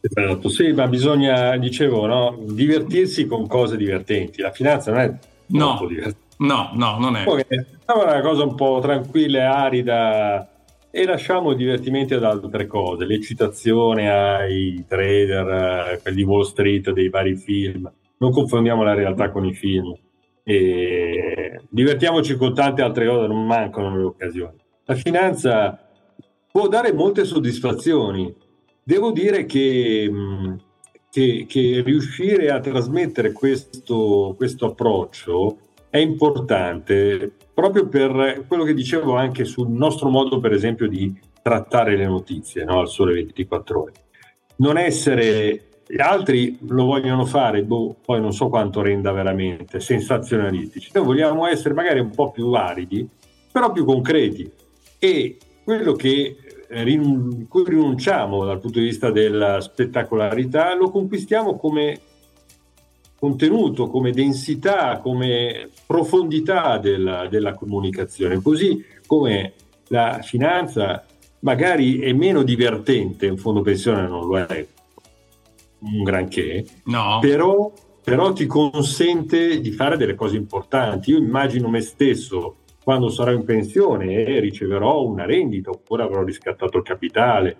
Esatto, 0.00 0.48
sì, 0.48 0.72
ma 0.72 0.86
bisogna, 0.86 1.56
dicevo, 1.56 2.06
no, 2.06 2.38
divertirsi 2.40 3.26
con 3.26 3.46
cose 3.46 3.76
divertenti. 3.76 4.40
La 4.40 4.52
finanza 4.52 4.92
non 4.92 5.00
è 5.00 5.18
no, 5.46 5.84
divertente. 5.88 6.24
No, 6.38 6.70
no, 6.74 6.98
non 6.98 7.16
è. 7.16 7.24
Poi 7.24 7.44
è 7.48 7.92
una 7.92 8.20
cosa 8.20 8.44
un 8.44 8.54
po' 8.54 8.78
tranquilla 8.80 9.38
e 9.38 9.42
arida 9.42 10.50
e 10.90 11.04
lasciamo 11.04 11.52
i 11.52 11.56
divertimenti 11.56 12.14
ad 12.14 12.24
altre 12.24 12.66
cose, 12.66 13.04
l'eccitazione 13.04 14.10
ai 14.10 14.84
trader, 14.86 16.00
quelli 16.00 16.16
di 16.16 16.22
Wall 16.22 16.42
Street, 16.42 16.90
dei 16.92 17.08
vari 17.08 17.36
film. 17.36 17.90
Non 18.18 18.30
confondiamo 18.30 18.82
la 18.82 18.94
realtà 18.94 19.30
con 19.30 19.44
i 19.44 19.54
film. 19.54 19.94
E 20.42 21.60
divertiamoci 21.68 22.36
con 22.36 22.54
tante 22.54 22.82
altre 22.82 23.06
cose, 23.06 23.26
non 23.26 23.44
mancano 23.44 23.96
le 23.96 24.04
occasioni. 24.04 24.56
La 24.84 24.94
finanza 24.94 25.85
può 26.56 26.68
dare 26.68 26.94
molte 26.94 27.26
soddisfazioni, 27.26 28.34
Devo 28.82 29.10
dire 29.10 29.46
che, 29.46 30.08
mm, 30.08 30.54
che, 31.10 31.44
che 31.46 31.82
riuscire 31.84 32.50
a 32.50 32.60
trasmettere 32.60 33.32
questo, 33.32 34.32
questo 34.36 34.66
approccio 34.66 35.58
è 35.90 35.98
importante 35.98 37.32
proprio 37.52 37.88
per 37.88 38.44
quello 38.46 38.62
che 38.62 38.74
dicevo 38.74 39.16
anche 39.16 39.44
sul 39.44 39.68
nostro 39.68 40.08
modo, 40.08 40.38
per 40.38 40.52
esempio, 40.52 40.88
di 40.88 41.12
trattare 41.42 41.96
le 41.96 42.06
notizie 42.06 42.64
no? 42.64 42.78
al 42.78 42.88
sole 42.88 43.12
24 43.14 43.82
ore. 43.82 43.92
Non 44.58 44.78
essere 44.78 45.82
gli 45.84 46.00
altri 46.00 46.56
lo 46.60 46.84
vogliono 46.84 47.26
fare, 47.26 47.64
boh, 47.64 47.96
poi 48.02 48.20
non 48.20 48.32
so 48.32 48.48
quanto 48.48 48.82
renda 48.82 49.10
veramente, 49.10 49.80
sensazionalistici. 49.80 50.90
Noi 50.94 51.04
vogliamo 51.04 51.46
essere 51.48 51.74
magari 51.74 51.98
un 51.98 52.10
po' 52.10 52.30
più 52.30 52.52
aridi, 52.52 53.06
però 53.50 53.72
più 53.72 53.84
concreti. 53.84 54.48
E 55.00 55.38
quello 55.64 55.94
che 55.94 56.36
rin- 56.82 57.46
cui 57.48 57.64
rinunciamo 57.66 58.44
dal 58.44 58.60
punto 58.60 58.78
di 58.78 58.86
vista 58.86 59.10
della 59.10 59.60
spettacolarità, 59.60 60.74
lo 60.74 60.90
conquistiamo 60.90 61.56
come 61.56 62.00
contenuto, 63.18 63.88
come 63.88 64.12
densità, 64.12 64.98
come 64.98 65.70
profondità 65.86 66.78
della, 66.78 67.26
della 67.28 67.54
comunicazione, 67.54 68.42
così 68.42 68.84
come 69.06 69.54
la 69.88 70.20
finanza 70.22 71.04
magari 71.40 72.00
è 72.00 72.12
meno 72.12 72.42
divertente, 72.42 73.28
un 73.28 73.36
fondo 73.36 73.62
pensione 73.62 74.06
non 74.06 74.26
lo 74.26 74.38
è 74.38 74.66
un 75.78 76.02
granché, 76.02 76.64
no. 76.84 77.18
però, 77.20 77.72
però 78.02 78.32
ti 78.32 78.46
consente 78.46 79.60
di 79.60 79.70
fare 79.70 79.96
delle 79.96 80.14
cose 80.14 80.36
importanti. 80.36 81.10
Io 81.10 81.18
immagino 81.18 81.68
me 81.68 81.80
stesso 81.80 82.56
quando 82.86 83.08
sarò 83.08 83.32
in 83.32 83.42
pensione 83.42 84.24
e 84.24 84.38
riceverò 84.38 85.02
una 85.02 85.24
rendita 85.26 85.70
oppure 85.70 86.04
avrò 86.04 86.22
riscattato 86.22 86.76
il 86.76 86.84
capitale 86.84 87.56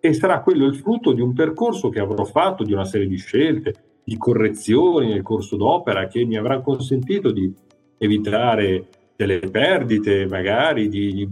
e 0.00 0.12
sarà 0.12 0.40
quello 0.40 0.66
il 0.66 0.74
frutto 0.74 1.12
di 1.12 1.20
un 1.20 1.32
percorso 1.32 1.90
che 1.90 2.00
avrò 2.00 2.24
fatto, 2.24 2.64
di 2.64 2.72
una 2.72 2.84
serie 2.84 3.06
di 3.06 3.16
scelte, 3.16 4.00
di 4.02 4.16
correzioni 4.16 5.12
nel 5.12 5.22
corso 5.22 5.54
d'opera 5.54 6.08
che 6.08 6.24
mi 6.24 6.36
avranno 6.36 6.62
consentito 6.62 7.30
di 7.30 7.54
evitare 7.98 8.88
delle 9.14 9.38
perdite, 9.38 10.26
magari 10.26 10.88
di, 10.88 11.28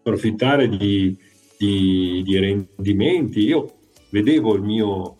approfittare 0.00 0.68
di, 0.68 1.16
di, 1.56 2.22
di, 2.22 2.38
rendimenti. 2.38 3.46
Io 3.46 3.64
vedevo 4.10 4.54
il 4.54 4.60
mio, 4.60 5.14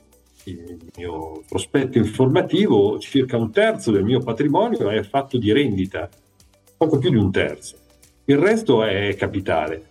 il 0.45 0.77
mio 0.99 1.43
prospetto 1.49 1.97
informativo, 1.97 2.99
circa 2.99 3.39
un 3.39 3.51
terzo 3.51 3.91
del 3.91 4.05
mio 4.05 4.19
patrimonio 4.19 4.91
è 4.91 5.03
fatto 5.03 5.39
di 5.39 5.51
rendita 5.51 6.11
poco 6.79 6.99
più 6.99 7.11
di 7.11 7.17
un 7.17 7.31
terzo. 7.33 7.77
Il 8.27 8.39
resto 8.39 8.85
è 8.85 9.15
capitale. 9.17 9.87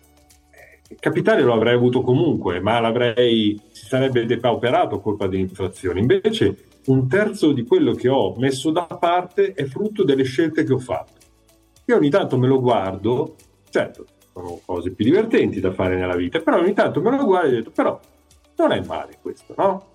Capitale 0.99 1.41
lo 1.41 1.53
avrei 1.53 1.75
avuto 1.75 2.01
comunque, 2.01 2.61
ma 2.61 2.79
l'avrei, 2.79 3.59
si 3.71 3.85
sarebbe 3.85 4.25
depauperato 4.25 4.95
a 4.95 5.01
colpa 5.01 5.27
dell'inflazione. 5.27 5.99
Invece 5.99 6.65
un 6.85 7.09
terzo 7.09 7.51
di 7.51 7.65
quello 7.65 7.93
che 7.93 8.07
ho 8.07 8.33
messo 8.37 8.71
da 8.71 8.85
parte 8.85 9.51
è 9.51 9.65
frutto 9.65 10.05
delle 10.05 10.23
scelte 10.23 10.63
che 10.63 10.71
ho 10.71 10.79
fatto. 10.79 11.13
Io 11.85 11.97
ogni 11.97 12.09
tanto 12.09 12.37
me 12.37 12.47
lo 12.47 12.61
guardo, 12.61 13.35
certo, 13.69 14.05
sono 14.31 14.61
cose 14.65 14.91
più 14.91 15.03
divertenti 15.03 15.59
da 15.59 15.73
fare 15.73 15.97
nella 15.97 16.15
vita, 16.15 16.39
però 16.39 16.59
ogni 16.59 16.73
tanto 16.73 17.01
me 17.01 17.09
lo 17.09 17.25
guardo 17.25 17.47
e 17.47 17.51
ho 17.51 17.55
detto, 17.57 17.71
però 17.71 17.99
non 18.57 18.71
è 18.71 18.81
male 18.85 19.17
questo, 19.21 19.53
no? 19.57 19.87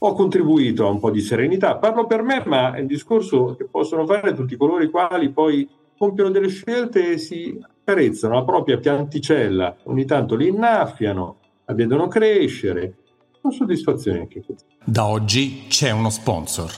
Ho 0.00 0.12
contribuito 0.12 0.86
a 0.86 0.90
un 0.90 1.00
po' 1.00 1.10
di 1.10 1.20
serenità, 1.20 1.76
parlo 1.76 2.06
per 2.06 2.22
me, 2.22 2.42
ma 2.44 2.74
è 2.74 2.80
il 2.80 2.86
discorso 2.86 3.54
che 3.56 3.64
possono 3.64 4.04
fare 4.04 4.34
tutti 4.34 4.56
coloro 4.56 4.82
i 4.82 4.90
quali 4.90 5.30
poi 5.30 5.66
compiono 5.96 6.30
delle 6.30 6.48
scelte 6.48 7.12
e 7.12 7.18
si 7.18 7.58
accarezzano 7.60 8.34
la 8.34 8.44
propria 8.44 8.78
pianticella, 8.78 9.76
ogni 9.84 10.04
tanto 10.04 10.34
li 10.34 10.48
innaffiano, 10.48 11.36
la 11.64 11.74
vedono 11.74 12.08
crescere. 12.08 12.94
Sono 13.40 13.52
soddisfazioni 13.52 14.18
anche 14.18 14.42
queste. 14.44 14.64
Da 14.84 15.06
oggi 15.06 15.64
c'è 15.68 15.90
uno 15.90 16.10
sponsor. 16.10 16.70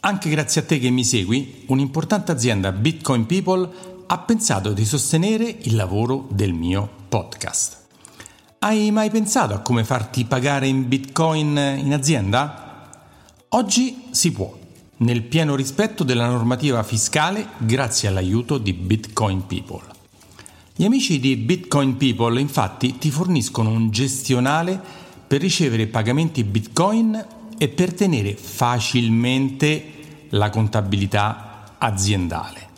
Anche 0.00 0.28
grazie 0.30 0.60
a 0.60 0.64
te 0.64 0.78
che 0.78 0.90
mi 0.90 1.04
segui, 1.04 1.64
un'importante 1.66 2.30
azienda 2.30 2.70
Bitcoin 2.70 3.26
People 3.26 3.68
ha 4.06 4.18
pensato 4.18 4.72
di 4.72 4.84
sostenere 4.84 5.44
il 5.62 5.74
lavoro 5.74 6.28
del 6.30 6.52
mio 6.52 6.88
podcast. 7.08 7.84
Hai 8.60 8.90
mai 8.90 9.10
pensato 9.10 9.54
a 9.54 9.60
come 9.60 9.84
farti 9.84 10.24
pagare 10.24 10.68
in 10.68 10.86
Bitcoin 10.86 11.56
in 11.56 11.92
azienda? 11.92 12.88
Oggi 13.48 14.04
si 14.10 14.32
può 14.32 14.56
nel 14.98 15.22
pieno 15.22 15.54
rispetto 15.54 16.04
della 16.04 16.28
normativa 16.28 16.82
fiscale 16.82 17.48
grazie 17.58 18.08
all'aiuto 18.08 18.58
di 18.58 18.72
Bitcoin 18.72 19.46
People. 19.46 19.82
Gli 20.74 20.84
amici 20.84 21.18
di 21.18 21.36
Bitcoin 21.36 21.96
People 21.96 22.40
infatti 22.40 22.98
ti 22.98 23.10
forniscono 23.10 23.70
un 23.70 23.90
gestionale 23.90 24.80
per 25.26 25.40
ricevere 25.40 25.86
pagamenti 25.86 26.44
Bitcoin 26.44 27.24
e 27.58 27.68
per 27.68 27.94
tenere 27.94 28.36
facilmente 28.36 29.92
la 30.30 30.50
contabilità 30.50 31.74
aziendale. 31.78 32.68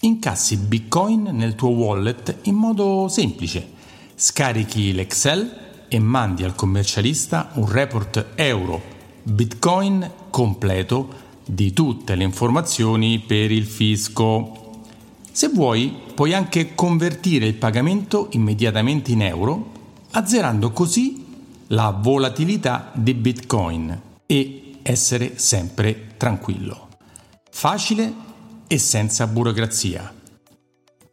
Incassi 0.00 0.56
Bitcoin 0.56 1.30
nel 1.32 1.54
tuo 1.54 1.70
wallet 1.70 2.38
in 2.42 2.54
modo 2.54 3.08
semplice. 3.08 3.74
Scarichi 4.14 4.92
l'Excel 4.92 5.64
e 5.88 5.98
mandi 5.98 6.44
al 6.44 6.54
commercialista 6.54 7.50
un 7.54 7.70
report 7.70 8.32
euro 8.34 8.94
Bitcoin 9.22 10.08
completo 10.30 11.24
di 11.46 11.72
tutte 11.72 12.14
le 12.16 12.24
informazioni 12.24 13.20
per 13.20 13.50
il 13.50 13.64
fisco. 13.64 14.82
Se 15.30 15.48
vuoi, 15.48 15.94
puoi 16.14 16.34
anche 16.34 16.74
convertire 16.74 17.46
il 17.46 17.54
pagamento 17.54 18.28
immediatamente 18.32 19.12
in 19.12 19.22
euro, 19.22 19.72
azzerando 20.10 20.72
così 20.72 21.24
la 21.68 21.90
volatilità 21.90 22.90
di 22.94 23.14
Bitcoin 23.14 24.00
e 24.26 24.78
essere 24.82 25.38
sempre 25.38 26.14
tranquillo. 26.16 26.88
Facile 27.50 28.12
e 28.66 28.78
senza 28.78 29.26
burocrazia. 29.26 30.12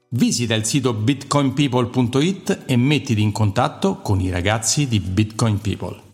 Visita 0.10 0.54
il 0.54 0.66
sito 0.66 0.94
bitcoinpeople.it 0.94 2.64
e 2.66 2.76
mettiti 2.76 3.22
in 3.22 3.32
contatto 3.32 3.98
con 3.98 4.22
i 4.22 4.30
ragazzi 4.30 4.88
di 4.88 5.00
Bitcoin 5.00 5.60
People. 5.60 6.13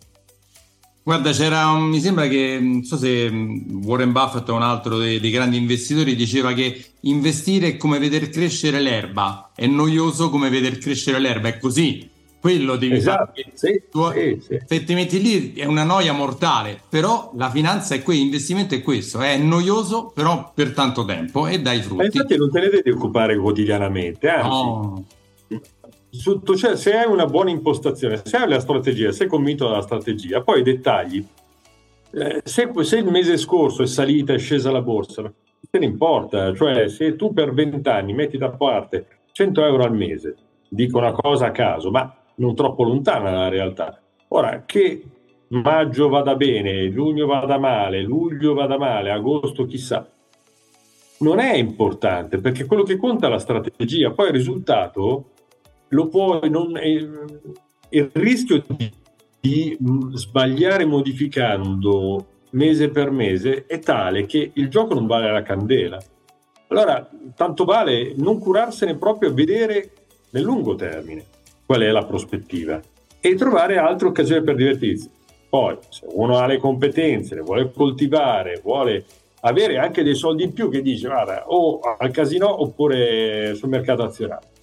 Guarda, 1.01 1.31
c'era 1.31 1.67
un, 1.67 1.85
mi 1.85 1.99
sembra 1.99 2.27
che, 2.27 2.59
non 2.61 2.83
so 2.83 2.97
se 2.97 3.27
Warren 3.27 4.11
Buffett 4.11 4.47
o 4.49 4.55
un 4.55 4.61
altro 4.61 4.97
dei, 4.97 5.19
dei, 5.19 5.31
grandi 5.31 5.57
investitori 5.57 6.15
diceva 6.15 6.53
che 6.53 6.91
investire 7.01 7.69
è 7.69 7.77
come 7.77 7.99
veder 7.99 8.29
crescere 8.29 8.79
l'erba, 8.79 9.51
è 9.55 9.65
noioso 9.65 10.29
come 10.29 10.49
veder 10.49 10.77
crescere 10.77 11.19
l'erba, 11.19 11.47
è 11.47 11.57
così. 11.57 12.07
Quello 12.39 12.77
devi 12.77 12.95
esatto, 12.95 13.33
fare. 13.35 13.51
Sì, 13.53 13.81
tu, 13.91 14.11
sì, 14.11 14.39
sì. 14.39 14.59
Se 14.65 14.83
ti 14.83 14.93
metti 14.93 15.21
lì 15.21 15.53
è 15.53 15.65
una 15.65 15.83
noia 15.83 16.13
mortale, 16.13 16.79
però 16.87 17.33
la 17.35 17.49
finanza 17.49 17.95
è 17.95 18.01
questo, 18.01 18.21
l'investimento 18.21 18.75
è 18.75 18.81
questo, 18.81 19.19
è 19.19 19.35
noioso 19.37 20.11
però 20.13 20.51
per 20.53 20.71
tanto 20.71 21.03
tempo 21.03 21.47
e 21.47 21.59
dai 21.59 21.81
frutti. 21.81 21.95
Ma 21.95 22.05
infatti 22.05 22.37
non 22.37 22.49
te 22.49 22.59
ne 22.61 22.69
devi 22.69 22.91
occupare 22.91 23.37
quotidianamente, 23.37 24.29
anzi. 24.29 24.47
No 24.47 25.05
sotto, 26.09 26.55
cioè, 26.55 26.75
se 26.75 26.93
hai 26.95 27.09
una 27.09 27.25
buona 27.25 27.49
impostazione, 27.49 28.21
se 28.23 28.37
hai 28.37 28.49
la 28.49 28.59
strategia, 28.59 29.11
sei 29.11 29.27
convinto 29.27 29.67
della 29.67 29.81
strategia, 29.81 30.41
poi 30.41 30.59
i 30.59 30.63
dettagli. 30.63 31.25
Eh, 32.11 32.41
se, 32.43 32.71
se, 32.81 32.97
il 32.97 33.05
mese 33.05 33.37
scorso 33.37 33.83
è 33.83 33.87
salita, 33.87 34.33
è 34.33 34.39
scesa 34.39 34.71
la 34.71 34.81
borsa, 34.81 35.31
te 35.69 35.79
ne 35.79 35.85
importa, 35.85 36.53
cioè 36.55 36.89
se 36.89 37.15
tu 37.15 37.33
per 37.33 37.53
20 37.53 37.87
anni 37.87 38.13
metti 38.13 38.37
da 38.37 38.49
parte 38.49 39.05
100 39.31 39.63
euro 39.63 39.83
al 39.83 39.95
mese, 39.95 40.35
dico 40.67 40.97
una 40.97 41.11
cosa 41.11 41.47
a 41.47 41.51
caso, 41.51 41.91
ma 41.91 42.13
non 42.35 42.55
troppo 42.55 42.83
lontana 42.83 43.29
dalla 43.29 43.49
realtà. 43.49 44.01
Ora, 44.29 44.63
che 44.65 45.03
maggio 45.49 46.09
vada 46.09 46.35
bene, 46.35 46.91
giugno 46.91 47.25
vada 47.25 47.57
male, 47.57 48.01
luglio 48.01 48.53
vada 48.53 48.77
male, 48.77 49.11
agosto 49.11 49.65
chissà, 49.65 50.07
non 51.19 51.39
è 51.39 51.55
importante 51.55 52.39
perché 52.39 52.65
quello 52.65 52.83
che 52.83 52.97
conta 52.97 53.27
è 53.27 53.29
la 53.29 53.39
strategia, 53.39 54.11
poi 54.11 54.27
il 54.27 54.33
risultato 54.33 55.31
lo 55.89 56.07
puoi 56.07 56.49
non, 56.49 56.77
eh, 56.77 57.09
il 57.89 58.09
rischio 58.13 58.63
di, 58.67 58.91
di 59.39 59.77
sbagliare 60.13 60.85
modificando 60.85 62.25
mese 62.51 62.89
per 62.89 63.11
mese 63.11 63.65
è 63.65 63.79
tale 63.79 64.25
che 64.25 64.51
il 64.53 64.69
gioco 64.69 64.93
non 64.93 65.07
vale 65.07 65.31
la 65.31 65.41
candela. 65.41 65.97
Allora, 66.67 67.07
tanto 67.35 67.65
vale 67.65 68.13
non 68.17 68.39
curarsene 68.39 68.95
proprio 68.95 69.29
a 69.29 69.33
vedere 69.33 69.91
nel 70.31 70.43
lungo 70.43 70.75
termine 70.75 71.25
qual 71.65 71.81
è 71.81 71.89
la 71.89 72.05
prospettiva 72.05 72.79
e 73.19 73.35
trovare 73.35 73.77
altre 73.77 74.07
occasioni 74.07 74.43
per 74.43 74.55
divertirsi. 74.55 75.09
Poi, 75.49 75.77
se 75.89 76.05
uno 76.11 76.37
ha 76.37 76.45
le 76.45 76.57
competenze, 76.57 77.33
le 77.33 77.41
vuole 77.41 77.71
coltivare, 77.71 78.61
vuole 78.63 79.03
avere 79.41 79.77
anche 79.79 80.03
dei 80.03 80.13
soldi 80.13 80.43
in 80.43 80.53
più 80.53 80.69
che 80.69 80.83
dice, 80.83 81.07
guarda, 81.07 81.45
o 81.47 81.79
al 81.79 82.11
casino 82.11 82.61
oppure 82.61 83.55
sul 83.55 83.69
mercato 83.69 84.03
azionario 84.03 84.57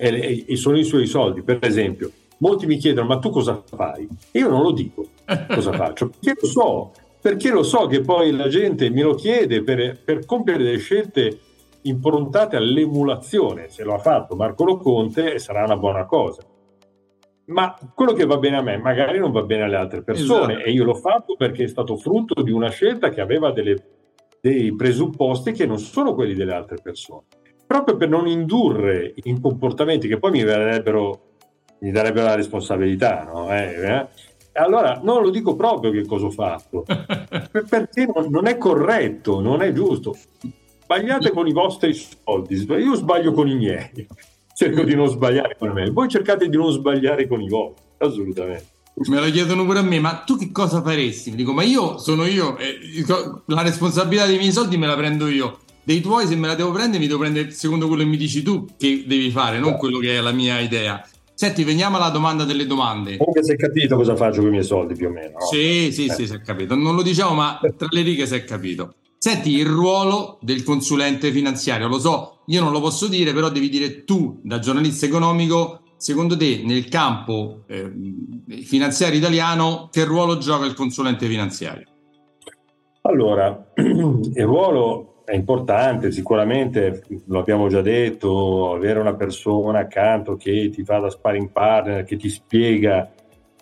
e, 0.00 0.44
e 0.48 0.56
sono 0.56 0.78
i 0.78 0.84
suoi 0.84 1.06
soldi. 1.06 1.42
Per 1.42 1.58
esempio, 1.60 2.10
molti 2.38 2.66
mi 2.66 2.78
chiedono: 2.78 3.06
ma 3.06 3.18
tu 3.18 3.30
cosa 3.30 3.62
fai? 3.64 4.08
io 4.32 4.48
non 4.48 4.62
lo 4.62 4.72
dico 4.72 5.04
cosa 5.48 5.72
faccio, 5.72 6.08
perché 6.08 6.38
lo 6.40 6.46
so, 6.46 6.92
perché 7.20 7.50
lo 7.50 7.62
so 7.62 7.86
che 7.86 8.00
poi 8.00 8.32
la 8.32 8.48
gente 8.48 8.88
me 8.90 9.02
lo 9.02 9.14
chiede 9.14 9.62
per, 9.62 10.00
per 10.02 10.24
compiere 10.24 10.64
delle 10.64 10.78
scelte 10.78 11.38
improntate 11.82 12.56
all'emulazione. 12.56 13.68
Se 13.68 13.84
lo 13.84 13.94
ha 13.94 13.98
fatto 13.98 14.34
Marco 14.36 14.78
Conte 14.78 15.38
sarà 15.38 15.64
una 15.64 15.76
buona 15.76 16.06
cosa. 16.06 16.42
Ma 17.46 17.76
quello 17.94 18.12
che 18.12 18.26
va 18.26 18.38
bene 18.38 18.58
a 18.58 18.62
me 18.62 18.78
magari 18.78 19.18
non 19.18 19.32
va 19.32 19.42
bene 19.42 19.64
alle 19.64 19.76
altre 19.76 20.02
persone 20.02 20.54
esatto. 20.54 20.68
e 20.68 20.72
io 20.72 20.84
l'ho 20.84 20.94
fatto 20.94 21.34
perché 21.36 21.64
è 21.64 21.68
stato 21.68 21.96
frutto 21.96 22.42
di 22.42 22.52
una 22.52 22.70
scelta 22.70 23.08
che 23.08 23.20
aveva 23.20 23.50
delle, 23.50 23.76
dei 24.40 24.72
presupposti 24.76 25.50
che 25.50 25.66
non 25.66 25.80
sono 25.80 26.14
quelli 26.14 26.34
delle 26.34 26.54
altre 26.54 26.78
persone 26.80 27.24
proprio 27.70 27.96
per 27.96 28.08
non 28.08 28.26
indurre 28.26 29.14
in 29.22 29.40
comportamenti 29.40 30.08
che 30.08 30.18
poi 30.18 30.32
mi 30.32 30.42
darebbero, 30.42 31.20
mi 31.78 31.92
darebbero 31.92 32.26
la 32.26 32.34
responsabilità. 32.34 33.22
No? 33.32 33.48
Eh, 33.54 33.74
eh? 33.80 34.08
Allora 34.54 34.98
non 35.04 35.22
lo 35.22 35.30
dico 35.30 35.54
proprio 35.54 35.92
che 35.92 36.04
cosa 36.04 36.26
ho 36.26 36.30
fatto, 36.32 36.84
perché 37.68 38.08
non 38.28 38.48
è 38.48 38.58
corretto, 38.58 39.38
non 39.38 39.62
è 39.62 39.72
giusto. 39.72 40.16
Sbagliate 40.82 41.30
con 41.30 41.46
i 41.46 41.52
vostri 41.52 41.94
soldi, 41.94 42.56
io 42.56 42.96
sbaglio 42.96 43.30
con 43.30 43.46
i 43.46 43.54
miei, 43.54 43.88
cerco 44.52 44.82
di 44.82 44.96
non 44.96 45.06
sbagliare 45.06 45.54
con 45.56 45.70
me, 45.70 45.90
voi 45.90 46.08
cercate 46.08 46.48
di 46.48 46.56
non 46.56 46.72
sbagliare 46.72 47.28
con 47.28 47.40
i 47.40 47.48
vostri, 47.48 47.84
assolutamente. 47.98 48.66
Me 48.94 49.20
lo 49.20 49.30
chiedono 49.30 49.64
pure 49.64 49.78
a 49.78 49.82
me, 49.82 50.00
ma 50.00 50.24
tu 50.26 50.36
che 50.36 50.50
cosa 50.50 50.82
faresti? 50.82 51.30
Mi 51.30 51.36
dico, 51.36 51.52
ma 51.52 51.62
io 51.62 51.98
sono 51.98 52.26
io, 52.26 52.58
eh, 52.58 52.76
la 53.46 53.62
responsabilità 53.62 54.26
dei 54.26 54.38
miei 54.38 54.50
soldi 54.50 54.76
me 54.76 54.88
la 54.88 54.96
prendo 54.96 55.28
io 55.28 55.60
dei 55.90 56.00
tuoi 56.00 56.28
se 56.28 56.36
me 56.36 56.46
la 56.46 56.54
devo 56.54 56.70
prendere 56.70 57.00
mi 57.00 57.08
devo 57.08 57.18
prendere 57.18 57.50
secondo 57.50 57.88
quello 57.88 58.04
che 58.04 58.08
mi 58.08 58.16
dici 58.16 58.42
tu 58.42 58.64
che 58.78 59.02
devi 59.08 59.28
fare, 59.32 59.58
non 59.58 59.76
quello 59.76 59.98
che 59.98 60.16
è 60.16 60.20
la 60.20 60.30
mia 60.30 60.60
idea. 60.60 61.04
Senti, 61.34 61.64
veniamo 61.64 61.96
alla 61.96 62.10
domanda 62.10 62.44
delle 62.44 62.64
domande. 62.66 63.16
Comunque 63.16 63.42
si 63.42 63.52
è 63.52 63.56
capito 63.56 63.96
cosa 63.96 64.14
faccio 64.14 64.40
con 64.40 64.48
i 64.48 64.50
miei 64.52 64.62
soldi 64.62 64.94
più 64.94 65.08
o 65.08 65.10
meno. 65.10 65.38
No? 65.38 65.46
Sì, 65.46 65.90
sì, 65.90 66.04
eh. 66.04 66.12
sì, 66.12 66.26
si 66.26 66.34
è 66.34 66.42
capito. 66.42 66.76
Non 66.76 66.94
lo 66.94 67.02
diciamo, 67.02 67.34
ma 67.34 67.58
tra 67.76 67.88
le 67.90 68.02
righe 68.02 68.26
si 68.26 68.34
è 68.34 68.44
capito. 68.44 68.94
Senti, 69.16 69.56
il 69.56 69.66
ruolo 69.66 70.38
del 70.42 70.62
consulente 70.62 71.32
finanziario, 71.32 71.88
lo 71.88 71.98
so, 71.98 72.42
io 72.46 72.62
non 72.62 72.72
lo 72.72 72.80
posso 72.80 73.08
dire, 73.08 73.32
però 73.32 73.48
devi 73.48 73.68
dire 73.68 74.04
tu, 74.04 74.38
da 74.42 74.58
giornalista 74.58 75.06
economico, 75.06 75.80
secondo 75.96 76.36
te 76.36 76.62
nel 76.64 76.88
campo 76.88 77.64
eh, 77.66 77.90
finanziario 78.62 79.18
italiano, 79.18 79.88
che 79.90 80.04
ruolo 80.04 80.38
gioca 80.38 80.66
il 80.66 80.74
consulente 80.74 81.26
finanziario? 81.26 81.86
Allora, 83.02 83.72
il 83.74 84.44
ruolo 84.44 85.09
è 85.30 85.36
importante, 85.36 86.10
sicuramente 86.10 87.04
lo 87.26 87.38
abbiamo 87.38 87.68
già 87.68 87.80
detto, 87.80 88.74
avere 88.74 88.98
una 88.98 89.14
persona 89.14 89.78
accanto 89.78 90.36
che 90.36 90.70
ti 90.70 90.82
fa 90.82 90.98
da 90.98 91.08
sparring 91.08 91.50
partner, 91.50 92.02
che 92.02 92.16
ti 92.16 92.28
spiega 92.28 93.08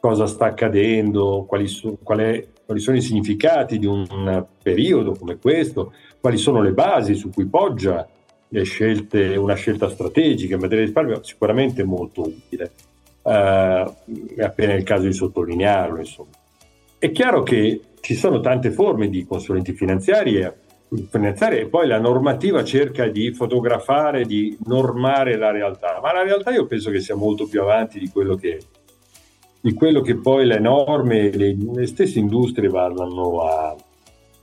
cosa 0.00 0.26
sta 0.26 0.46
accadendo, 0.46 1.44
quali, 1.46 1.66
so, 1.66 1.98
è, 2.16 2.46
quali 2.64 2.80
sono 2.80 2.96
i 2.96 3.02
significati 3.02 3.78
di 3.78 3.84
un 3.84 4.46
periodo 4.62 5.14
come 5.14 5.36
questo, 5.36 5.92
quali 6.18 6.38
sono 6.38 6.62
le 6.62 6.72
basi 6.72 7.14
su 7.14 7.28
cui 7.28 7.44
poggia 7.44 8.08
le 8.48 8.62
scelte, 8.62 9.36
una 9.36 9.54
scelta 9.54 9.90
strategica 9.90 10.54
in 10.54 10.60
materia 10.60 10.84
di 10.84 10.90
risparmio, 10.90 11.22
sicuramente 11.22 11.84
molto 11.84 12.22
utile. 12.22 12.72
Uh, 13.20 13.92
è 14.36 14.42
appena 14.42 14.72
il 14.72 14.84
caso 14.84 15.04
di 15.04 15.12
sottolinearlo. 15.12 15.98
Insomma. 15.98 16.30
È 16.98 17.10
chiaro 17.10 17.42
che 17.42 17.80
ci 18.00 18.14
sono 18.14 18.40
tante 18.40 18.70
forme 18.70 19.10
di 19.10 19.26
consulenti 19.26 19.74
finanziari 19.74 20.40
finanziaria 21.10 21.60
e 21.60 21.66
poi 21.66 21.86
la 21.86 21.98
normativa 21.98 22.64
cerca 22.64 23.08
di 23.08 23.32
fotografare, 23.32 24.24
di 24.24 24.56
normare 24.66 25.36
la 25.36 25.50
realtà, 25.50 26.00
ma 26.02 26.12
la 26.12 26.22
realtà 26.22 26.50
io 26.50 26.66
penso 26.66 26.90
che 26.90 27.00
sia 27.00 27.14
molto 27.14 27.46
più 27.46 27.60
avanti 27.60 27.98
di 27.98 28.08
quello 28.08 28.34
che, 28.36 28.58
di 29.60 29.74
quello 29.74 30.00
che 30.00 30.16
poi 30.16 30.46
le 30.46 30.58
norme, 30.58 31.30
le, 31.30 31.56
le 31.56 31.86
stesse 31.86 32.18
industrie 32.18 32.68
vanno 32.68 33.42
a, 33.42 33.76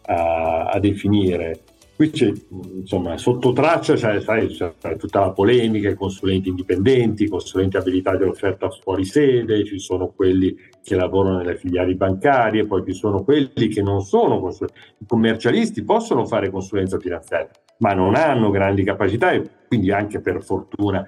a, 0.05 0.65
a 0.65 0.79
definire. 0.79 1.63
Qui 1.95 2.09
c'è, 2.09 2.29
insomma, 2.49 3.17
sotto 3.17 3.53
traccia 3.53 3.93
c'è, 3.93 4.19
sai, 4.19 4.47
c'è 4.47 4.97
tutta 4.97 5.21
la 5.21 5.31
polemica, 5.31 5.89
i 5.89 5.95
consulenti 5.95 6.49
indipendenti, 6.49 7.23
i 7.23 7.29
consulenti 7.29 7.77
abilitati 7.77 8.23
all'offerta 8.23 8.69
fuori 8.69 9.05
sede, 9.05 9.63
ci 9.63 9.79
sono 9.79 10.11
quelli 10.13 10.57
che 10.83 10.95
lavorano 10.95 11.37
nelle 11.37 11.55
filiali 11.55 11.95
bancarie, 11.95 12.67
poi 12.67 12.83
ci 12.85 12.93
sono 12.93 13.23
quelli 13.23 13.69
che 13.69 13.81
non 13.81 14.01
sono 14.01 14.41
consulenti. 14.41 14.77
I 14.97 15.05
commercialisti 15.07 15.83
possono 15.83 16.25
fare 16.25 16.49
consulenza 16.49 16.99
finanziaria, 16.99 17.49
ma 17.77 17.93
non 17.93 18.15
hanno 18.15 18.49
grandi 18.49 18.83
capacità 18.83 19.31
e 19.31 19.49
quindi 19.69 19.89
anche 19.91 20.19
per 20.19 20.43
fortuna 20.43 21.07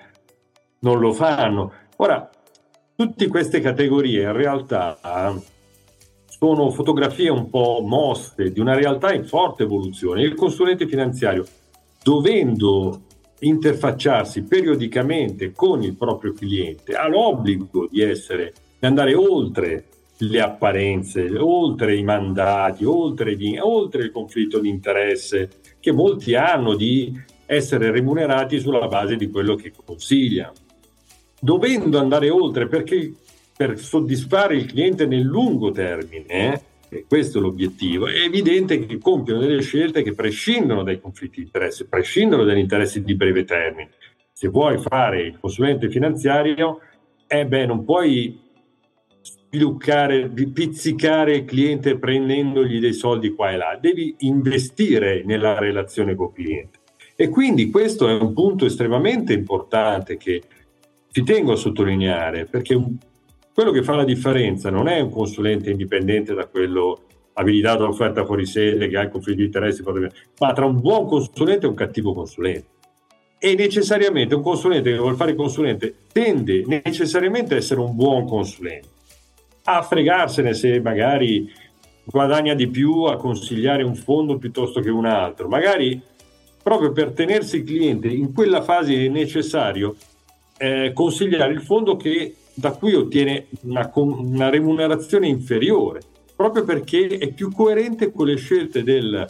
non 0.80 1.00
lo 1.00 1.12
fanno. 1.12 1.73
Ora, 1.97 2.30
tutte 2.95 3.28
queste 3.28 3.60
categorie 3.60 4.21
in 4.21 4.32
realtà 4.32 4.97
sono 6.38 6.69
fotografie 6.69 7.30
un 7.30 7.50
po' 7.50 7.82
mosse 7.84 8.52
di 8.52 8.60
una 8.60 8.76
realtà 8.76 9.12
in 9.12 9.26
forte 9.26 9.63
evoluzione. 9.63 10.21
Il 10.21 10.36
consulente 10.36 10.88
finanziario, 10.88 11.43
dovendo 12.04 13.02
interfacciarsi 13.39 14.43
periodicamente 14.43 15.52
con 15.52 15.82
il 15.82 15.95
proprio 15.95 16.34
cliente, 16.34 16.93
ha 16.93 17.08
l'obbligo 17.08 17.88
di 17.89 18.02
essere, 18.02 18.54
di 18.78 18.86
andare 18.86 19.15
oltre 19.15 19.86
le 20.17 20.39
apparenze, 20.39 21.28
oltre 21.39 21.95
i 21.95 22.04
mandati, 22.04 22.86
oltre, 22.86 23.36
di, 23.36 23.58
oltre 23.60 24.04
il 24.04 24.12
conflitto 24.12 24.60
di 24.60 24.69
interesse 24.69 25.50
che 25.80 25.91
molti 25.91 26.36
hanno 26.36 26.76
di 26.76 27.19
essere 27.47 27.89
remunerati 27.89 28.60
sulla 28.60 28.88
base 28.88 29.15
di 29.15 29.30
quello 29.30 29.56
che 29.56 29.71
consigliano. 29.86 30.54
Dovendo 31.39 31.97
andare 32.00 32.30
oltre 32.30 32.67
perché 32.67 33.12
per 33.58 33.80
soddisfare 33.80 34.56
il 34.56 34.67
cliente 34.67 35.08
nel 35.08 35.24
lungo 35.24 35.72
termine, 35.72 36.62
e 36.89 37.06
questo 37.08 37.39
è 37.39 37.41
l'obiettivo, 37.41 38.08
è 38.08 38.22
evidente 38.22 38.86
che 38.86 39.00
compiono 39.00 39.41
delle 39.41 39.62
scelte 39.62 40.04
che 40.04 40.13
prescindono 40.13 40.84
dai 40.84 41.02
conflitti 41.02 41.39
di 41.39 41.46
interesse, 41.48 41.88
prescindono 41.88 42.43
dagli 42.43 42.60
interessi 42.60 43.04
di 43.04 43.15
breve 43.15 43.43
termine. 43.43 43.89
Se 44.32 44.48
vuoi 44.48 44.78
fare 44.78 45.24
il 45.24 45.38
consulente 45.39 45.89
finanziario, 45.89 46.80
eh 47.26 47.46
beh, 47.46 47.65
non 47.65 47.84
puoi 47.84 48.39
spiluccare, 49.20 50.30
pizzicare 50.30 51.38
il 51.38 51.46
cliente 51.46 51.98
prendendogli 51.98 52.80
dei 52.80 52.93
soldi 52.93 53.34
qua 53.34 53.52
e 53.52 53.58
là, 53.58 53.78
devi 53.82 54.13
investire 54.20 55.24
nella 55.26 55.58
relazione 55.58 56.13
col 56.13 56.32
cliente. 56.32 56.80
E 57.15 57.30
quindi 57.30 57.72
questo 57.72 58.08
è 58.08 58.13
un 58.13 58.32
punto 58.34 58.65
estremamente 58.65 59.34
importante 59.34 60.17
che 60.17 60.43
ci 61.12 61.24
tengo 61.24 61.54
a 61.54 61.56
sottolineare, 61.56 62.46
perché 62.46 62.80
quello 63.58 63.72
che 63.72 63.82
fa 63.82 63.96
la 63.96 64.04
differenza 64.04 64.70
non 64.70 64.88
è 64.88 65.00
un 65.00 65.10
consulente 65.10 65.72
indipendente 65.72 66.36
da 66.36 66.46
quello 66.46 67.06
abilitato 67.34 67.84
all'offerta 67.84 68.24
fuori 68.24 68.46
sede, 68.46 68.88
che 68.88 68.98
ha 68.98 69.02
il 69.02 69.10
conflitto 69.10 69.39
di 69.39 69.46
interessi, 69.46 69.82
ma 70.38 70.54
tra 70.54 70.65
un 70.65 70.80
buon 70.80 71.08
consulente 71.08 71.65
e 71.65 71.70
un 71.70 71.74
cattivo 71.74 72.13
consulente. 72.13 72.67
E 73.39 73.56
necessariamente 73.56 74.36
un 74.36 74.43
consulente 74.43 74.91
che 74.91 75.00
vuole 75.00 75.15
fare 75.15 75.34
consulente 75.34 75.91
tende 76.12 76.65
necessariamente 76.67 77.56
a 77.56 77.58
essere 77.58 77.80
un 77.80 77.96
buon 77.96 78.28
consulente, 78.28 78.89
a 79.63 79.82
fregarsene 79.82 80.54
se 80.54 80.80
magari 80.80 81.52
guadagna 82.04 82.54
di 82.54 82.67
più 82.67 83.06
a 83.06 83.15
consigliare 83.15 83.82
un 83.82 83.96
fondo 83.96 84.38
piuttosto 84.38 84.82
che 84.82 84.91
un 84.91 85.08
altro. 85.08 85.48
Magari 85.48 86.00
proprio 86.62 86.91
per 86.91 87.10
tenersi 87.10 87.56
il 87.56 87.63
cliente 87.63 88.08
in 88.08 88.34
quella 88.34 88.62
fase 88.62 89.04
è 89.04 89.08
necessario 89.08 89.96
eh, 90.60 90.91
consigliare 90.93 91.54
il 91.54 91.62
fondo 91.62 91.96
che, 91.96 92.36
da 92.58 92.72
cui 92.72 92.96
ottiene 92.96 93.48
una, 93.62 93.91
una, 93.93 94.50
remunerazione 94.50 95.28
inferiore, 95.28 96.02
proprio 96.36 96.63
perché 96.63 97.06
è 97.06 97.32
più 97.32 97.52
coerente 97.52 98.12
con 98.12 98.26
le 98.26 98.36
scelte 98.36 98.82
del, 98.82 99.28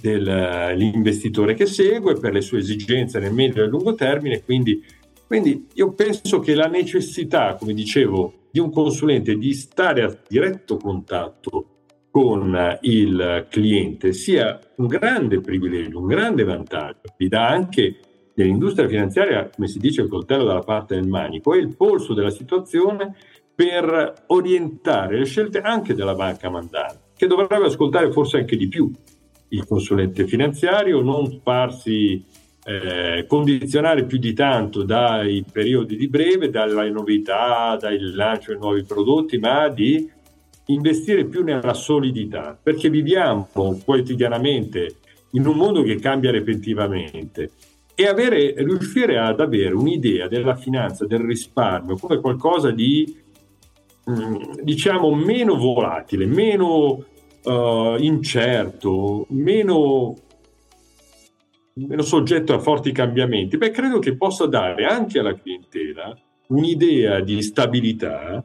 dell'investitore 0.00 1.52
che 1.52 1.66
segue 1.66 2.18
per 2.18 2.32
le 2.32 2.40
sue 2.40 2.60
esigenze 2.60 3.18
nel 3.18 3.34
medio 3.34 3.62
e 3.62 3.66
lungo 3.66 3.94
termine. 3.94 4.42
Quindi, 4.42 4.82
quindi 5.26 5.66
io 5.74 5.92
penso 5.92 6.40
che 6.40 6.54
la 6.54 6.66
necessità, 6.66 7.56
come 7.56 7.74
dicevo, 7.74 8.32
di 8.50 8.58
un 8.58 8.70
consulente 8.70 9.36
di 9.36 9.52
stare 9.52 10.02
a 10.02 10.18
diretto 10.26 10.78
contatto 10.78 11.66
con 12.10 12.78
il 12.82 13.46
cliente 13.50 14.14
sia 14.14 14.58
un 14.76 14.86
grande 14.86 15.40
privilegio, 15.40 15.98
un 15.98 16.06
grande 16.06 16.44
vantaggio, 16.44 17.14
vi 17.18 17.28
dà 17.28 17.48
anche 17.48 18.00
nell'industria 18.34 18.88
finanziaria, 18.88 19.50
come 19.54 19.68
si 19.68 19.78
dice, 19.78 20.02
il 20.02 20.08
coltello 20.08 20.44
dalla 20.44 20.60
parte 20.60 20.94
del 20.94 21.08
manico, 21.08 21.54
è 21.54 21.58
il 21.58 21.76
polso 21.76 22.14
della 22.14 22.30
situazione 22.30 23.14
per 23.54 24.24
orientare 24.26 25.18
le 25.18 25.24
scelte 25.24 25.60
anche 25.60 25.94
della 25.94 26.14
banca 26.14 26.50
mandante, 26.50 27.10
che 27.16 27.26
dovrebbe 27.26 27.66
ascoltare 27.66 28.10
forse 28.10 28.38
anche 28.38 28.56
di 28.56 28.68
più 28.68 28.90
il 29.48 29.66
consulente 29.66 30.26
finanziario, 30.26 31.02
non 31.02 31.40
farsi 31.42 32.24
eh, 32.64 33.26
condizionare 33.26 34.04
più 34.04 34.18
di 34.18 34.32
tanto 34.32 34.82
dai 34.82 35.44
periodi 35.50 35.96
di 35.96 36.08
breve, 36.08 36.48
dalle 36.48 36.90
novità, 36.90 37.76
dal 37.78 37.98
lancio 38.14 38.52
di 38.52 38.58
nuovi 38.58 38.84
prodotti, 38.84 39.38
ma 39.38 39.68
di 39.68 40.10
investire 40.66 41.26
più 41.26 41.42
nella 41.42 41.74
solidità, 41.74 42.58
perché 42.60 42.88
viviamo 42.88 43.48
quotidianamente 43.84 44.96
in 45.32 45.46
un 45.46 45.56
mondo 45.56 45.82
che 45.82 45.96
cambia 45.96 46.30
repentivamente 46.30 47.50
e 47.94 48.06
avere, 48.06 48.54
riuscire 48.56 49.18
ad 49.18 49.40
avere 49.40 49.74
un'idea 49.74 50.28
della 50.28 50.56
finanza, 50.56 51.06
del 51.06 51.20
risparmio 51.20 51.96
come 51.96 52.20
qualcosa 52.20 52.70
di 52.70 53.16
mm, 54.10 54.36
diciamo 54.62 55.14
meno 55.14 55.56
volatile, 55.56 56.26
meno 56.26 57.04
uh, 57.44 57.96
incerto, 57.98 59.26
meno, 59.30 60.16
meno 61.74 62.02
soggetto 62.02 62.54
a 62.54 62.58
forti 62.58 62.92
cambiamenti, 62.92 63.56
beh, 63.56 63.70
credo 63.70 63.98
che 63.98 64.16
possa 64.16 64.46
dare 64.46 64.84
anche 64.86 65.18
alla 65.18 65.34
clientela 65.34 66.16
un'idea 66.48 67.20
di 67.20 67.40
stabilità 67.42 68.44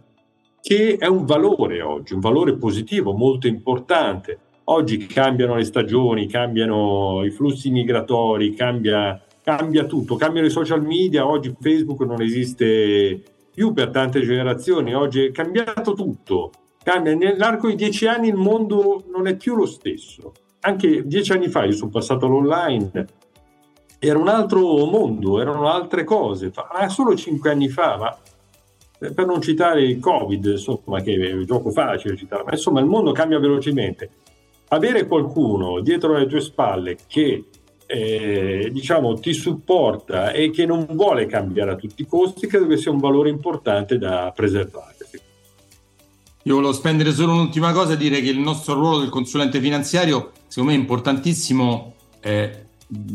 che 0.62 0.98
è 1.00 1.08
un 1.08 1.26
valore 1.26 1.82
oggi, 1.82 2.14
un 2.14 2.20
valore 2.20 2.58
positivo 2.58 3.14
molto 3.14 3.48
importante. 3.48 4.40
Oggi 4.66 5.06
cambiano 5.06 5.56
le 5.56 5.64
stagioni, 5.64 6.28
cambiano 6.28 7.24
i 7.24 7.32
flussi 7.32 7.70
migratori, 7.70 8.54
cambia, 8.54 9.18
cambia 9.48 9.86
tutto, 9.86 10.18
cambiano 10.18 10.48
i 10.48 10.52
social 10.52 10.82
media, 10.82 11.26
oggi 11.26 11.56
Facebook 11.58 12.02
non 12.02 12.22
esiste 12.22 13.24
più 13.54 13.72
per 13.72 13.92
tante 13.92 14.20
generazioni, 14.20 14.94
oggi 14.94 15.24
è 15.24 15.32
cambiato 15.32 15.94
tutto. 15.94 16.52
Cambia. 16.84 17.16
Nell'arco 17.16 17.70
di 17.70 17.76
dieci 17.76 18.08
anni 18.08 18.28
il 18.28 18.36
mondo 18.36 19.06
non 19.10 19.26
è 19.26 19.38
più 19.38 19.56
lo 19.56 19.66
stesso. 19.66 20.34
Anche 20.60 21.08
dieci 21.08 21.32
anni 21.32 21.48
fa 21.48 21.64
io 21.64 21.72
sono 21.72 21.90
passato 21.90 22.26
all'online, 22.26 23.06
era 24.00 24.20
un 24.20 24.28
altro 24.28 24.86
mondo, 24.86 25.40
erano 25.40 25.70
altre 25.70 26.04
cose, 26.04 26.52
ma 26.54 26.90
solo 26.90 27.16
cinque 27.16 27.50
anni 27.50 27.70
fa, 27.70 27.96
ma 27.98 28.18
eh, 29.00 29.14
per 29.14 29.26
non 29.26 29.40
citare 29.40 29.82
il 29.82 30.00
Covid, 30.00 30.44
insomma, 30.44 31.00
che 31.00 31.14
è 31.14 31.32
un 31.32 31.46
gioco 31.46 31.72
facile 31.72 32.18
citare, 32.18 32.44
ma 32.44 32.52
insomma 32.52 32.82
il 32.82 32.86
mondo 32.86 33.14
cambia 33.14 33.40
velocemente. 33.40 34.10
Avere 34.70 35.08
qualcuno 35.08 35.80
dietro 35.80 36.18
le 36.18 36.26
tue 36.26 36.42
spalle 36.42 36.98
che 37.08 37.46
eh, 37.88 38.70
diciamo 38.72 39.16
ti 39.16 39.34
supporta 39.34 40.32
e 40.32 40.52
che 40.52 40.66
non 40.66 40.86
vuole 40.92 41.26
cambiare 41.26 41.72
a 41.72 41.76
tutti 41.76 42.04
i 42.04 42.06
costi, 42.06 42.46
credo 42.46 42.68
che 42.68 42.78
sia 42.78 42.92
un 42.92 43.00
valore 43.00 43.30
importante 43.30 43.98
da 43.98 44.32
preservare. 44.36 44.96
Io 46.44 46.56
volevo 46.56 46.72
spendere 46.72 47.12
solo 47.12 47.34
un'ultima 47.34 47.74
cosa 47.74 47.94
e 47.94 47.98
dire 47.98 48.22
che 48.22 48.30
il 48.30 48.40
nostro 48.40 48.74
ruolo 48.76 49.00
del 49.00 49.10
consulente 49.10 49.60
finanziario, 49.60 50.32
secondo 50.48 50.72
me, 50.72 50.78
è 50.78 50.80
importantissimo 50.80 51.94
eh, 52.22 52.66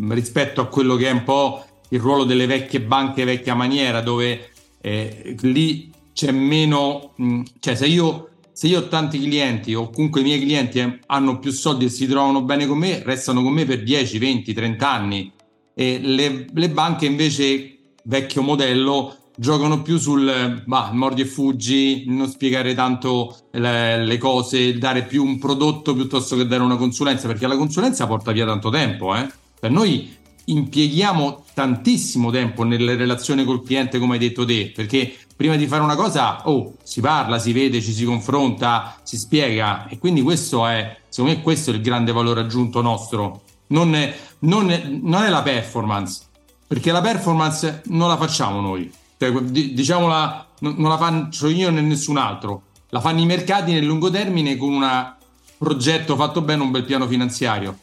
rispetto 0.08 0.60
a 0.60 0.66
quello 0.66 0.96
che 0.96 1.08
è 1.08 1.12
un 1.12 1.24
po' 1.24 1.64
il 1.88 2.00
ruolo 2.00 2.24
delle 2.24 2.44
vecchie 2.44 2.82
banche 2.82 3.24
vecchia 3.24 3.54
maniera, 3.54 4.02
dove 4.02 4.50
eh, 4.82 5.34
lì 5.40 5.90
c'è 6.12 6.30
meno, 6.30 7.12
mh, 7.16 7.42
cioè 7.60 7.74
se 7.74 7.86
io, 7.86 8.28
se 8.62 8.68
io 8.68 8.78
ho 8.78 8.86
tanti 8.86 9.18
clienti 9.18 9.74
o 9.74 9.90
comunque 9.90 10.20
i 10.20 10.22
miei 10.22 10.38
clienti 10.38 10.78
eh, 10.78 11.00
hanno 11.06 11.40
più 11.40 11.50
soldi 11.50 11.86
e 11.86 11.88
si 11.88 12.06
trovano 12.06 12.42
bene 12.42 12.68
con 12.68 12.78
me, 12.78 13.02
restano 13.02 13.42
con 13.42 13.52
me 13.52 13.64
per 13.64 13.82
10, 13.82 14.18
20, 14.18 14.52
30 14.52 14.88
anni 14.88 15.32
e 15.74 15.98
le, 16.00 16.46
le 16.48 16.70
banche 16.70 17.06
invece 17.06 17.78
vecchio 18.04 18.40
modello 18.42 19.16
giocano 19.34 19.82
più 19.82 19.98
sul 19.98 20.62
bah, 20.64 20.90
mordi 20.92 21.22
e 21.22 21.24
fuggi, 21.24 22.04
non 22.06 22.28
spiegare 22.28 22.72
tanto 22.74 23.36
le, 23.50 24.04
le, 24.04 24.18
cose, 24.18 24.78
dare 24.78 25.06
più 25.06 25.24
un 25.24 25.40
prodotto 25.40 25.92
piuttosto 25.92 26.36
che 26.36 26.46
dare 26.46 26.62
una 26.62 26.76
consulenza, 26.76 27.26
perché 27.26 27.48
la 27.48 27.56
consulenza 27.56 28.06
porta 28.06 28.30
via 28.30 28.46
tanto 28.46 28.70
tempo. 28.70 29.16
Eh? 29.16 29.26
Per 29.58 29.72
noi 29.72 30.14
impieghiamo 30.44 31.46
tantissimo 31.52 32.30
tempo 32.30 32.62
nelle 32.62 32.94
relazioni 32.94 33.44
col 33.44 33.64
cliente, 33.64 33.98
come 33.98 34.12
hai 34.12 34.20
detto 34.20 34.44
te, 34.44 34.70
perché 34.72 35.14
prima 35.42 35.56
di 35.56 35.66
fare 35.66 35.82
una 35.82 35.96
cosa, 35.96 36.48
oh, 36.48 36.74
si 36.84 37.00
parla, 37.00 37.36
si 37.40 37.52
vede, 37.52 37.82
ci 37.82 37.92
si 37.92 38.04
confronta, 38.04 38.94
si 39.02 39.16
spiega. 39.16 39.88
E 39.88 39.98
quindi 39.98 40.22
questo 40.22 40.64
è, 40.68 40.98
secondo 41.08 41.36
me, 41.36 41.42
questo 41.42 41.72
è 41.72 41.74
il 41.74 41.80
grande 41.80 42.12
valore 42.12 42.42
aggiunto 42.42 42.80
nostro. 42.80 43.42
Non 43.68 43.96
è, 43.96 44.16
non 44.40 44.70
è, 44.70 44.84
non 44.86 45.24
è 45.24 45.28
la 45.28 45.42
performance, 45.42 46.26
perché 46.64 46.92
la 46.92 47.00
performance 47.00 47.82
non 47.86 48.06
la 48.06 48.16
facciamo 48.16 48.60
noi, 48.60 48.88
cioè, 49.18 49.32
diciamola, 49.32 50.46
non 50.60 50.88
la 50.88 50.96
faccio 50.96 51.48
io 51.48 51.70
né 51.70 51.80
nessun 51.80 52.18
altro, 52.18 52.62
la 52.90 53.00
fanno 53.00 53.18
i 53.18 53.26
mercati 53.26 53.72
nel 53.72 53.84
lungo 53.84 54.10
termine 54.10 54.56
con 54.56 54.74
un 54.74 55.12
progetto 55.58 56.14
fatto 56.14 56.40
bene, 56.42 56.62
un 56.62 56.70
bel 56.70 56.84
piano 56.84 57.08
finanziario 57.08 57.76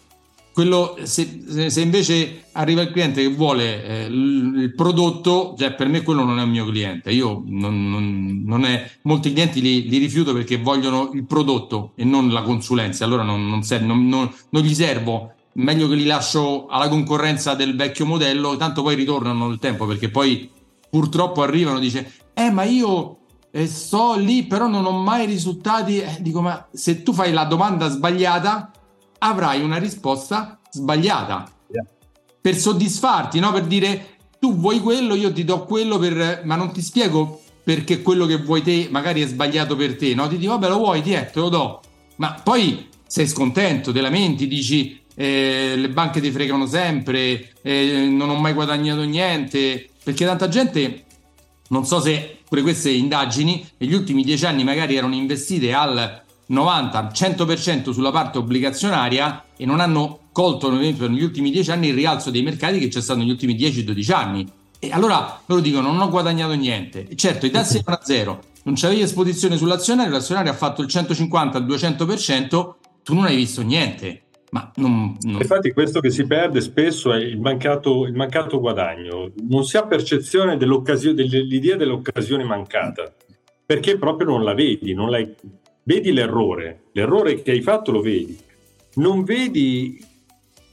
quello, 0.54 0.98
se, 1.04 1.70
se, 1.70 1.82
invece 1.82 2.46
arriva 2.54 2.82
il 2.82 2.92
cliente 2.92 3.22
che 3.22 3.30
vuole 3.30 3.84
eh, 3.86 4.06
il 4.06 4.74
prodotto, 4.76 5.56
cioè 5.58 5.74
per 5.74 5.88
me 5.88 6.02
quello 6.02 6.24
non 6.24 6.40
è 6.40 6.44
un 6.44 6.50
mio 6.50 6.66
cliente. 6.66 7.12
Io 7.12 7.44
non, 7.46 7.90
non, 7.90 8.42
non 8.46 8.66
è, 8.66 8.90
molti 9.04 9.32
clienti 9.32 9.62
li, 9.62 9.88
li, 9.88 9.98
rifiuto 9.98 10.34
perché 10.34 10.58
vogliono 10.58 11.12
il 11.14 11.26
prodotto 11.26 11.94
e 11.96 12.04
non 12.04 12.30
la 12.30 12.42
consulenza. 12.42 13.06
Allora 13.06 13.24
non, 13.24 13.48
non, 13.48 14.62
gli 14.62 14.74
servo. 14.74 15.34
Meglio 15.54 15.88
che 15.88 15.96
li 15.96 16.06
lascio 16.06 16.68
alla 16.68 16.90
concorrenza 16.90 17.54
del 17.54 17.76
vecchio 17.76 18.06
modello, 18.06 18.56
tanto 18.56 18.82
poi 18.82 18.96
ritornano 18.96 19.48
nel 19.48 19.60
tempo 19.60 19.86
perché 19.86 20.10
poi 20.10 20.50
purtroppo 20.90 21.42
arrivano 21.42 21.78
e 21.78 21.82
dice: 21.82 22.12
Eh, 22.34 22.52
ma 22.52 22.64
io 22.64 23.18
eh, 23.52 23.68
sto 23.68 24.16
lì, 24.16 24.44
però 24.44 24.68
non 24.68 24.86
ho 24.86 24.92
mai 24.92 25.26
risultati. 25.26 26.00
Eh, 26.00 26.18
dico, 26.20 26.42
ma 26.42 26.68
se 26.72 27.02
tu 27.04 27.14
fai 27.14 27.32
la 27.32 27.46
domanda 27.46 27.90
sbagliata 27.90 28.72
avrai 29.20 29.62
una 29.62 29.78
risposta 29.78 30.60
sbagliata. 30.72 31.50
Yeah. 31.72 31.86
Per 32.42 32.56
soddisfarti, 32.56 33.40
no? 33.40 33.52
per 33.52 33.66
dire 33.66 34.18
tu 34.40 34.56
vuoi 34.56 34.80
quello, 34.80 35.16
io 35.16 35.32
ti 35.32 35.44
do 35.44 35.66
quello, 35.66 35.98
per... 35.98 36.42
ma 36.46 36.56
non 36.56 36.72
ti 36.72 36.82
spiego 36.82 37.42
perché 37.64 38.02
quello 38.02 38.26
che 38.26 38.38
vuoi 38.38 38.64
te 38.64 38.88
magari 38.90 39.22
è 39.22 39.28
sbagliato 39.28 39.76
per 39.76 39.96
te. 39.96 40.16
No? 40.16 40.28
Ti 40.28 40.38
dico, 40.38 40.54
vabbè, 40.54 40.70
lo 40.70 40.78
vuoi, 40.78 41.02
ti 41.02 41.14
è, 41.14 41.30
te 41.30 41.40
lo 41.40 41.50
do. 41.50 41.82
Ma 42.16 42.40
poi 42.44 42.88
sei 43.06 43.28
scontento, 43.28 43.92
te 43.92 44.02
lamenti, 44.02 44.48
dici 44.48 45.00
eh, 45.16 45.74
le 45.76 45.90
banche 45.90 46.22
ti 46.22 46.32
fregano 46.32 46.66
sempre, 46.66 47.54
eh, 47.62 48.08
non 48.10 48.30
ho 48.30 48.40
mai 48.40 48.54
guadagnato 48.54 49.04
niente, 49.04 49.90
perché 50.02 50.26
tanta 50.26 50.48
gente, 50.48 51.04
non 51.70 51.86
so 51.86 52.00
se 52.00 52.38
pure 52.48 52.62
queste 52.62 52.90
indagini, 52.90 53.68
negli 53.78 53.94
ultimi 53.94 54.24
dieci 54.24 54.46
anni 54.46 54.64
magari 54.64 54.96
erano 54.96 55.16
investite 55.16 55.74
al 55.74 56.24
90-100% 56.50 57.92
sulla 57.92 58.12
parte 58.12 58.38
obbligazionaria 58.38 59.46
e 59.56 59.66
non 59.66 59.80
hanno 59.80 60.30
colto 60.32 60.72
negli 60.72 61.24
ultimi 61.24 61.52
10 61.52 61.72
anni 61.72 61.88
il 61.90 61.94
rialzo 61.94 62.32
dei 62.32 62.42
mercati 62.42 62.80
che 62.80 62.88
c'è 62.88 63.02
stato 63.02 63.20
negli 63.20 63.30
ultimi 63.30 63.56
10-12 63.56 64.14
anni. 64.14 64.48
E 64.80 64.92
allora 64.92 65.42
loro 65.46 65.62
dicono 65.62 65.92
non 65.92 66.02
ho 66.02 66.10
guadagnato 66.10 66.54
niente. 66.54 67.08
E 67.08 67.16
certo, 67.16 67.46
i 67.46 67.52
tassi 67.52 67.78
erano 67.78 67.98
a 67.98 68.06
zero, 68.06 68.44
non 68.64 68.76
c'avevi 68.76 69.02
esposizione 69.02 69.58
sull'azionario, 69.58 70.12
l'azionario 70.12 70.52
ha 70.52 70.56
fatto 70.56 70.82
il 70.82 70.88
150-200%, 70.88 72.74
tu 73.04 73.14
non 73.14 73.26
hai 73.26 73.36
visto 73.36 73.62
niente. 73.62 74.24
Ma 74.52 74.72
non, 74.78 75.16
non... 75.22 75.42
Infatti 75.42 75.72
questo 75.74 76.00
che 76.00 76.10
si 76.10 76.26
perde 76.26 76.60
spesso 76.62 77.14
è 77.14 77.20
il 77.20 77.40
mancato, 77.40 78.06
il 78.06 78.16
mancato 78.16 78.60
guadagno, 78.60 79.32
non 79.48 79.64
si 79.64 79.78
ha 79.78 79.86
percezione 79.86 80.58
dell'idea 80.58 81.76
dell'occasione 81.76 82.44
mancata 82.44 83.14
perché 83.70 84.00
proprio 84.00 84.28
non 84.28 84.44
la 84.44 84.56
vedi, 84.56 84.96
non 84.96 85.12
l'hai, 85.12 85.32
vedi 85.89 86.12
l'errore, 86.12 86.84
l'errore 86.91 87.41
che 87.41 87.49
hai 87.49 87.62
fatto 87.62 87.91
lo 87.91 88.02
vedi, 88.02 88.38
non 88.95 89.23
vedi 89.23 89.99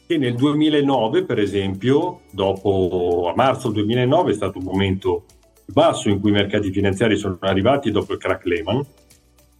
che 0.06 0.18
nel 0.18 0.34
2009 0.34 1.24
per 1.24 1.38
esempio, 1.38 2.20
dopo 2.30 3.30
a 3.32 3.34
marzo 3.34 3.70
2009 3.70 4.32
è 4.32 4.34
stato 4.34 4.58
un 4.58 4.64
momento 4.64 5.24
basso 5.64 6.10
in 6.10 6.20
cui 6.20 6.28
i 6.28 6.34
mercati 6.34 6.70
finanziari 6.70 7.16
sono 7.16 7.38
arrivati 7.40 7.90
dopo 7.90 8.12
il 8.12 8.18
crack 8.18 8.44
Lehman 8.44 8.84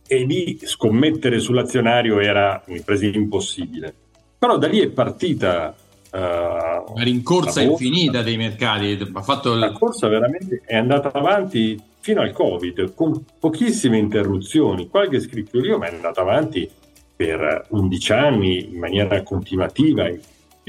e 0.06 0.24
lì 0.24 0.58
scommettere 0.62 1.38
sull'azionario 1.38 2.20
era 2.20 2.62
un'impresa 2.66 3.06
impossibile. 3.06 3.94
Però 4.38 4.58
da 4.58 4.68
lì 4.68 4.80
è 4.80 4.88
partita 4.88 5.74
uh, 5.74 6.16
la 6.18 7.02
rincorsa 7.02 7.62
la 7.62 7.70
infinita 7.70 8.20
dei 8.22 8.36
mercati. 8.36 8.98
Ha 9.10 9.22
fatto 9.22 9.54
il... 9.54 9.58
La 9.58 9.72
corsa 9.72 10.06
veramente 10.06 10.60
è 10.66 10.76
andata 10.76 11.10
avanti 11.12 11.82
fino 12.06 12.20
al 12.20 12.30
Covid 12.30 12.94
con 12.94 13.24
pochissime 13.40 13.98
interruzioni. 13.98 14.88
Qualche 14.88 15.18
scricchiorio 15.18 15.76
ma 15.76 15.88
è 15.88 15.94
andata 15.94 16.20
avanti 16.20 16.70
per 17.16 17.66
11 17.70 18.12
anni 18.12 18.74
in 18.74 18.78
maniera 18.78 19.20
continuativa 19.24 20.06
e 20.06 20.20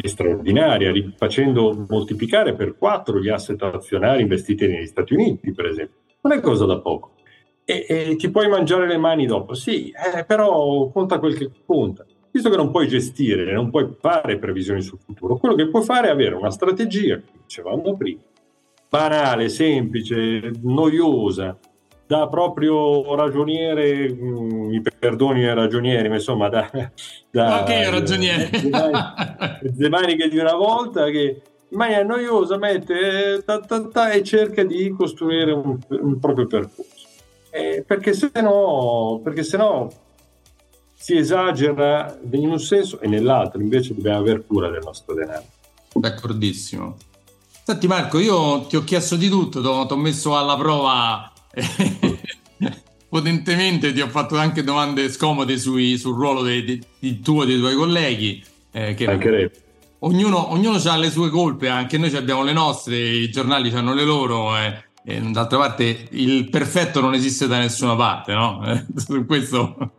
straordinaria, 0.07 0.91
facendo 1.15 1.85
moltiplicare 1.87 2.55
per 2.55 2.75
4 2.75 3.21
gli 3.21 3.29
asset 3.29 3.61
azionari 3.61 4.23
investiti 4.23 4.65
negli 4.65 4.87
Stati 4.87 5.13
Uniti, 5.13 5.53
per 5.53 5.67
esempio. 5.67 5.97
Non 6.21 6.33
è 6.35 6.39
cosa 6.39 6.65
da 6.65 6.79
poco 6.79 7.11
e, 7.63 7.85
e, 7.87 8.15
ti 8.15 8.31
puoi 8.31 8.47
mangiare 8.49 8.87
le 8.87 8.97
mani 8.97 9.27
dopo. 9.27 9.53
Sì, 9.53 9.91
eh, 9.91 10.23
però 10.23 10.89
conta 10.89 11.19
quel 11.19 11.37
che 11.37 11.51
conta. 11.67 12.03
Visto 12.31 12.49
che 12.49 12.55
non 12.55 12.71
puoi 12.71 12.87
gestire, 12.87 13.53
non 13.53 13.69
puoi 13.69 13.89
fare 13.99 14.39
previsioni 14.39 14.81
sul 14.81 14.97
futuro, 14.97 15.37
quello 15.37 15.53
che 15.53 15.69
puoi 15.69 15.83
fare 15.83 16.07
è 16.07 16.11
avere 16.11 16.33
una 16.33 16.49
strategia, 16.49 17.19
come 17.19 17.41
dicevamo 17.43 17.95
prima, 17.95 18.21
banale, 18.89 19.49
semplice, 19.49 20.51
noiosa, 20.61 21.57
da 22.05 22.27
proprio 22.27 23.15
ragioniere, 23.15 24.13
mm, 24.13 24.67
mi 24.69 24.81
perdoni 24.81 25.41
i 25.41 25.53
ragionieri, 25.53 26.07
ma 26.09 26.15
insomma 26.15 26.49
da... 26.49 26.69
da 27.29 27.61
ok, 27.61 27.89
ragioniere. 27.89 28.49
Le 29.75 29.89
maniche 29.89 30.29
di 30.29 30.37
una 30.37 30.55
volta 30.55 31.05
che 31.05 31.41
in 31.69 31.77
maniera 31.77 32.03
noiosa 32.03 32.57
mette 32.57 33.35
eh, 33.35 33.43
ta, 33.43 33.59
ta, 33.59 33.87
ta, 33.87 34.11
e 34.11 34.23
cerca 34.23 34.63
di 34.63 34.89
costruire 34.89 35.51
un, 35.51 35.77
un 35.89 36.19
proprio 36.19 36.47
percorso 36.47 36.95
eh, 37.57 37.83
perché 37.85 38.13
se 38.13 38.29
no, 38.35 39.19
perché 39.23 39.43
se 39.43 39.57
no 39.57 39.89
si 40.93 41.17
esagera 41.17 42.17
in 42.31 42.49
un 42.49 42.59
senso 42.59 42.99
e 42.99 43.07
nell'altro, 43.07 43.61
invece 43.61 43.95
dobbiamo 43.95 44.19
aver 44.19 44.45
cura 44.45 44.69
del 44.69 44.81
nostro 44.83 45.15
denaro. 45.15 45.45
D'accordissimo. 45.93 46.97
Senti 47.67 47.85
Marco, 47.85 48.17
io 48.17 48.61
ti 48.61 48.77
ho 48.77 48.83
chiesto 48.85 49.17
di 49.17 49.27
tutto, 49.27 49.59
ti 49.59 49.67
ho 49.93 49.97
messo 49.97 50.37
alla 50.37 50.55
prova 50.55 51.29
potentemente, 53.09 53.91
ti 53.91 53.99
ho 53.99 54.07
fatto 54.07 54.37
anche 54.37 54.63
domande 54.63 55.11
scomode 55.11 55.57
sui, 55.57 55.97
sul 55.97 56.15
ruolo 56.15 56.43
di, 56.43 56.63
di, 56.63 56.81
di 56.97 57.19
tuo 57.19 57.43
e 57.43 57.45
dei 57.45 57.59
tuoi 57.59 57.75
colleghi. 57.75 58.41
Eh, 58.71 58.93
che 58.93 59.51
ognuno, 59.99 60.53
ognuno 60.53 60.77
ha 60.77 60.95
le 60.95 61.11
sue 61.11 61.29
colpe, 61.29 61.67
anche 61.67 61.97
noi 61.97 62.15
abbiamo 62.15 62.41
le 62.41 62.53
nostre, 62.53 62.97
i 62.97 63.29
giornali 63.29 63.69
hanno 63.75 63.93
le 63.93 64.05
loro. 64.05 64.55
Eh 64.55 64.85
e 65.03 65.19
d'altra 65.19 65.57
parte 65.57 66.07
il 66.11 66.49
perfetto 66.49 67.01
non 67.01 67.15
esiste 67.15 67.47
da 67.47 67.57
nessuna 67.57 67.97
parte, 67.97 68.33
no? 68.33 68.61
Su 68.95 69.25
questo 69.25 69.91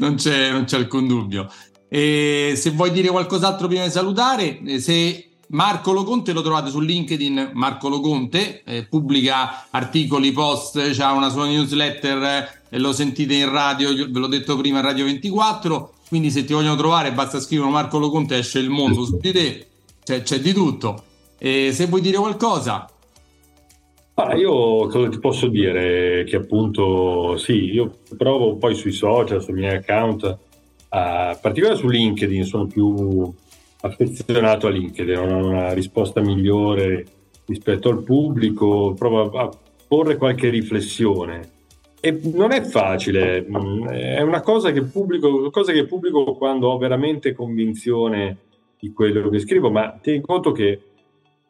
non 0.00 0.16
c'è, 0.16 0.50
non 0.50 0.64
c'è 0.64 0.76
alcun 0.76 1.06
dubbio. 1.06 1.48
E 1.88 2.54
se 2.56 2.70
vuoi 2.70 2.90
dire 2.90 3.10
qualcos'altro 3.10 3.68
prima 3.68 3.84
di 3.84 3.90
salutare, 3.92 4.58
eh, 4.58 4.80
se 4.80 5.31
Marco 5.52 5.92
Loconte 5.92 6.32
lo 6.32 6.40
trovate 6.40 6.70
su 6.70 6.80
LinkedIn, 6.80 7.50
Marco 7.52 7.88
Loconte, 7.88 8.62
eh, 8.64 8.86
pubblica 8.86 9.66
articoli, 9.70 10.32
post, 10.32 10.76
ha 10.98 11.12
una 11.12 11.28
sua 11.28 11.46
newsletter 11.46 12.48
eh, 12.70 12.78
lo 12.78 12.92
sentite 12.92 13.34
in 13.34 13.50
radio, 13.50 13.90
ve 13.94 14.18
l'ho 14.18 14.28
detto 14.28 14.56
prima, 14.56 14.78
in 14.78 14.84
Radio 14.84 15.04
24, 15.04 15.92
quindi 16.08 16.30
se 16.30 16.44
ti 16.44 16.54
vogliono 16.54 16.76
trovare 16.76 17.12
basta 17.12 17.38
scrivere 17.38 17.68
Marco 17.68 17.98
Loconte, 17.98 18.38
esce 18.38 18.60
il 18.60 18.70
mondo 18.70 19.04
su 19.04 19.18
di 19.18 19.30
te, 19.30 19.66
c'è, 20.02 20.22
c'è 20.22 20.40
di 20.40 20.54
tutto. 20.54 21.04
E 21.36 21.70
se 21.72 21.86
vuoi 21.86 22.00
dire 22.00 22.16
qualcosa, 22.16 22.86
Ah, 24.14 24.34
io 24.34 24.88
cosa 24.88 25.08
ti 25.08 25.18
posso 25.18 25.48
dire? 25.48 26.24
Che 26.24 26.36
appunto 26.36 27.36
sì, 27.38 27.72
io 27.72 28.00
provo 28.16 28.56
poi 28.56 28.74
sui 28.74 28.92
social, 28.92 29.42
sui 29.42 29.54
miei 29.54 29.76
account, 29.76 30.38
a 30.90 31.38
particolare 31.40 31.78
su 31.78 31.88
LinkedIn, 31.88 32.44
sono 32.44 32.66
più 32.66 33.32
affezionato 33.82 34.66
a 34.66 34.70
LinkedIn, 34.70 35.16
ho 35.16 35.46
una 35.46 35.72
risposta 35.72 36.20
migliore 36.20 37.04
rispetto 37.46 37.88
al 37.88 38.02
pubblico, 38.02 38.94
provo 38.94 39.30
a 39.38 39.50
porre 39.86 40.16
qualche 40.16 40.48
riflessione. 40.48 41.50
E 42.00 42.18
non 42.34 42.52
è 42.52 42.62
facile, 42.62 43.46
mm, 43.48 43.86
è 43.88 44.20
una 44.22 44.40
cosa 44.40 44.72
che 44.72 44.82
pubblico, 44.82 45.50
cosa 45.50 45.72
che 45.72 45.86
pubblico 45.86 46.34
quando 46.34 46.68
ho 46.68 46.78
veramente 46.78 47.32
convinzione 47.32 48.38
di 48.78 48.92
quello 48.92 49.28
che 49.28 49.38
scrivo, 49.38 49.70
ma 49.70 49.98
tieni 50.00 50.20
conto 50.20 50.50
che 50.50 50.80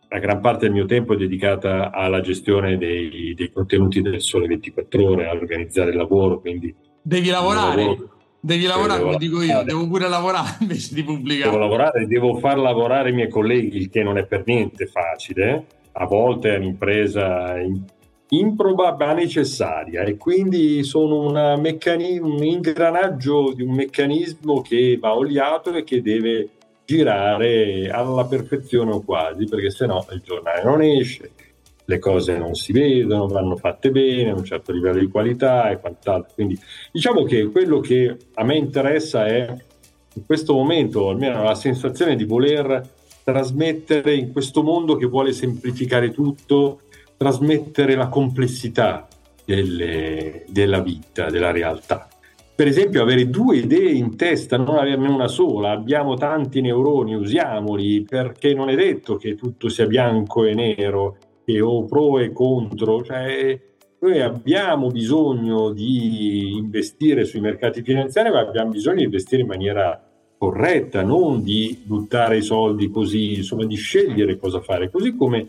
la 0.08 0.18
gran 0.18 0.40
parte 0.42 0.66
del 0.66 0.74
mio 0.74 0.84
tempo 0.84 1.14
è 1.14 1.16
dedicata 1.16 1.90
alla 1.90 2.20
gestione 2.20 2.76
dei, 2.76 3.32
dei 3.34 3.50
contenuti 3.50 4.02
del 4.02 4.20
Sole 4.20 4.46
24 4.46 5.08
Ore, 5.08 5.26
a 5.26 5.32
organizzare 5.32 5.90
il 5.90 5.96
lavoro, 5.96 6.40
quindi... 6.40 6.74
Devi 7.00 7.30
lavorare, 7.30 7.82
lavoro, 7.82 8.10
devi 8.42 8.64
lavorare, 8.64 9.02
come 9.02 9.16
dico 9.16 9.40
io, 9.40 9.62
devo 9.62 9.86
pure 9.86 10.08
lavorare 10.08 10.56
invece 10.60 10.94
di 10.94 11.04
pubblicare. 11.04 11.50
Devo 11.50 11.62
lavorare, 11.62 12.06
devo 12.06 12.34
far 12.36 12.58
lavorare 12.58 13.10
i 13.10 13.12
miei 13.12 13.28
colleghi, 13.28 13.76
il 13.76 13.88
che 13.88 14.02
non 14.02 14.18
è 14.18 14.26
per 14.26 14.42
niente 14.44 14.86
facile, 14.86 15.64
a 15.92 16.04
volte 16.06 16.54
è 16.54 16.58
un'impresa 16.58 17.54
improba 18.28 18.96
ma 18.98 19.12
necessaria 19.12 20.02
e 20.04 20.16
quindi 20.16 20.82
sono 20.84 21.56
meccani- 21.58 22.18
un 22.18 22.42
ingranaggio 22.42 23.52
di 23.52 23.62
un 23.62 23.74
meccanismo 23.74 24.62
che 24.62 24.96
va 24.98 25.14
oliato 25.14 25.74
e 25.74 25.84
che 25.84 26.00
deve 26.00 26.48
girare 26.84 27.90
alla 27.90 28.24
perfezione 28.24 28.92
o 28.92 29.02
quasi, 29.02 29.44
perché 29.44 29.70
sennò 29.70 30.04
il 30.10 30.22
giornale 30.24 30.64
non 30.64 30.82
esce, 30.82 31.30
le 31.84 31.98
cose 31.98 32.36
non 32.38 32.54
si 32.54 32.72
vedono, 32.72 33.26
vanno 33.26 33.56
fatte 33.56 33.90
bene, 33.90 34.30
a 34.30 34.34
un 34.34 34.44
certo 34.44 34.72
livello 34.72 35.00
di 35.00 35.08
qualità 35.08 35.70
e 35.70 35.78
quant'altro. 35.78 36.32
Quindi 36.34 36.58
diciamo 36.90 37.24
che 37.24 37.46
quello 37.50 37.80
che 37.80 38.16
a 38.34 38.44
me 38.44 38.56
interessa 38.56 39.26
è 39.26 39.54
in 40.14 40.26
questo 40.26 40.54
momento 40.54 41.08
almeno 41.08 41.42
la 41.42 41.54
sensazione 41.54 42.16
di 42.16 42.24
voler 42.24 42.88
trasmettere 43.24 44.14
in 44.14 44.32
questo 44.32 44.62
mondo 44.62 44.96
che 44.96 45.06
vuole 45.06 45.32
semplificare 45.32 46.10
tutto, 46.10 46.80
trasmettere 47.16 47.94
la 47.94 48.08
complessità 48.08 49.06
delle, 49.44 50.44
della 50.48 50.80
vita, 50.80 51.30
della 51.30 51.50
realtà 51.50 52.08
per 52.54 52.66
esempio 52.66 53.02
avere 53.02 53.28
due 53.28 53.56
idee 53.56 53.90
in 53.90 54.14
testa, 54.14 54.56
non 54.56 54.76
averne 54.76 55.08
una 55.08 55.26
sola, 55.26 55.70
abbiamo 55.70 56.14
tanti 56.14 56.60
neuroni, 56.60 57.14
usiamoli, 57.14 58.02
perché 58.02 58.54
non 58.54 58.68
è 58.68 58.76
detto 58.76 59.16
che 59.16 59.34
tutto 59.34 59.68
sia 59.68 59.86
bianco 59.86 60.44
e 60.44 60.54
nero, 60.54 61.16
o 61.60 61.84
pro 61.84 62.18
e 62.18 62.32
contro, 62.32 63.02
cioè 63.02 63.60
noi 64.00 64.20
abbiamo 64.20 64.88
bisogno 64.88 65.70
di 65.70 66.56
investire 66.56 67.24
sui 67.24 67.40
mercati 67.40 67.82
finanziari, 67.82 68.30
ma 68.30 68.40
abbiamo 68.40 68.70
bisogno 68.70 68.98
di 68.98 69.04
investire 69.04 69.42
in 69.42 69.48
maniera 69.48 70.00
corretta, 70.36 71.02
non 71.02 71.42
di 71.42 71.80
buttare 71.84 72.38
i 72.38 72.42
soldi 72.42 72.90
così, 72.90 73.36
insomma 73.36 73.64
di 73.64 73.76
scegliere 73.76 74.38
cosa 74.38 74.60
fare, 74.60 74.90
così 74.90 75.14
come 75.14 75.46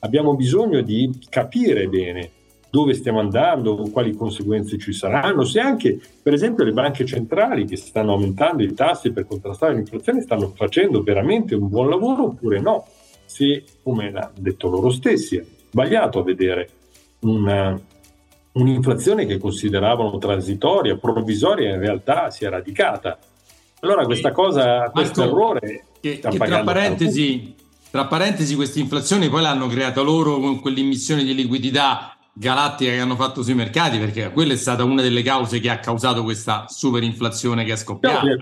abbiamo 0.00 0.36
bisogno 0.36 0.80
di 0.80 1.10
capire 1.28 1.88
bene 1.88 2.30
dove 2.70 2.94
stiamo 2.94 3.18
andando, 3.18 3.88
quali 3.90 4.14
conseguenze 4.14 4.78
ci 4.78 4.92
saranno, 4.92 5.42
se 5.44 5.58
anche 5.58 5.98
per 6.22 6.34
esempio 6.34 6.64
le 6.64 6.72
banche 6.72 7.04
centrali 7.04 7.64
che 7.64 7.76
stanno 7.76 8.12
aumentando 8.12 8.62
i 8.62 8.74
tassi 8.74 9.10
per 9.10 9.26
contrastare 9.26 9.74
l'inflazione 9.74 10.20
stanno 10.20 10.52
facendo 10.54 11.02
veramente 11.02 11.54
un 11.54 11.68
buon 11.68 11.88
lavoro 11.88 12.24
oppure 12.24 12.60
no, 12.60 12.86
se 13.28 13.64
come 13.82 14.08
hanno 14.08 14.32
detto 14.36 14.68
loro 14.68 14.90
stessi 14.90 15.36
è 15.36 15.44
sbagliato 15.70 16.18
a 16.18 16.22
vedere 16.22 16.68
una, 17.20 17.78
un'inflazione 18.52 19.26
che 19.26 19.38
consideravano 19.38 20.16
transitoria, 20.18 20.96
provvisoria, 20.96 21.74
in 21.74 21.78
realtà 21.78 22.30
si 22.30 22.44
è 22.44 22.48
radicata. 22.48 23.18
Allora 23.80 24.04
questa 24.04 24.32
cosa, 24.32 24.90
questo 24.90 25.22
errore... 25.22 25.84
Che, 26.00 26.20
che 26.20 26.38
tra 26.38 26.62
parentesi, 26.62 27.54
tra 27.90 28.06
parentesi, 28.06 28.54
questa 28.54 28.78
inflazione 28.78 29.28
poi 29.28 29.42
l'hanno 29.42 29.66
creata 29.66 30.00
loro 30.00 30.38
con 30.38 30.60
quell'immissione 30.60 31.24
di 31.24 31.34
liquidità 31.34 32.16
galattica 32.32 32.92
che 32.92 33.00
hanno 33.00 33.16
fatto 33.16 33.42
sui 33.42 33.54
mercati, 33.54 33.98
perché 33.98 34.30
quella 34.30 34.52
è 34.52 34.56
stata 34.56 34.84
una 34.84 35.02
delle 35.02 35.22
cause 35.22 35.58
che 35.58 35.70
ha 35.70 35.80
causato 35.80 36.22
questa 36.22 36.66
superinflazione 36.68 37.64
che 37.64 37.72
è 37.72 37.76
scoppiata. 37.76 38.22
No, 38.22 38.36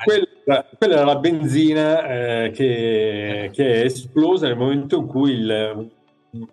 quella, 0.47 0.65
era 0.79 1.05
la 1.05 1.17
benzina 1.17 2.07
eh, 2.07 2.51
che, 2.51 3.51
che, 3.53 3.75
è 3.75 3.85
esplosa 3.85 4.47
nel 4.47 4.57
momento 4.57 4.99
in 4.99 5.07
cui 5.07 5.33
il, 5.33 5.89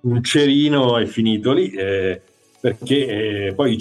un 0.02 0.24
cerino 0.24 0.98
è 0.98 1.06
finito 1.06 1.54
lì, 1.54 1.70
eh, 1.72 2.22
perché 2.60 3.48
eh, 3.48 3.54
poi 3.54 3.78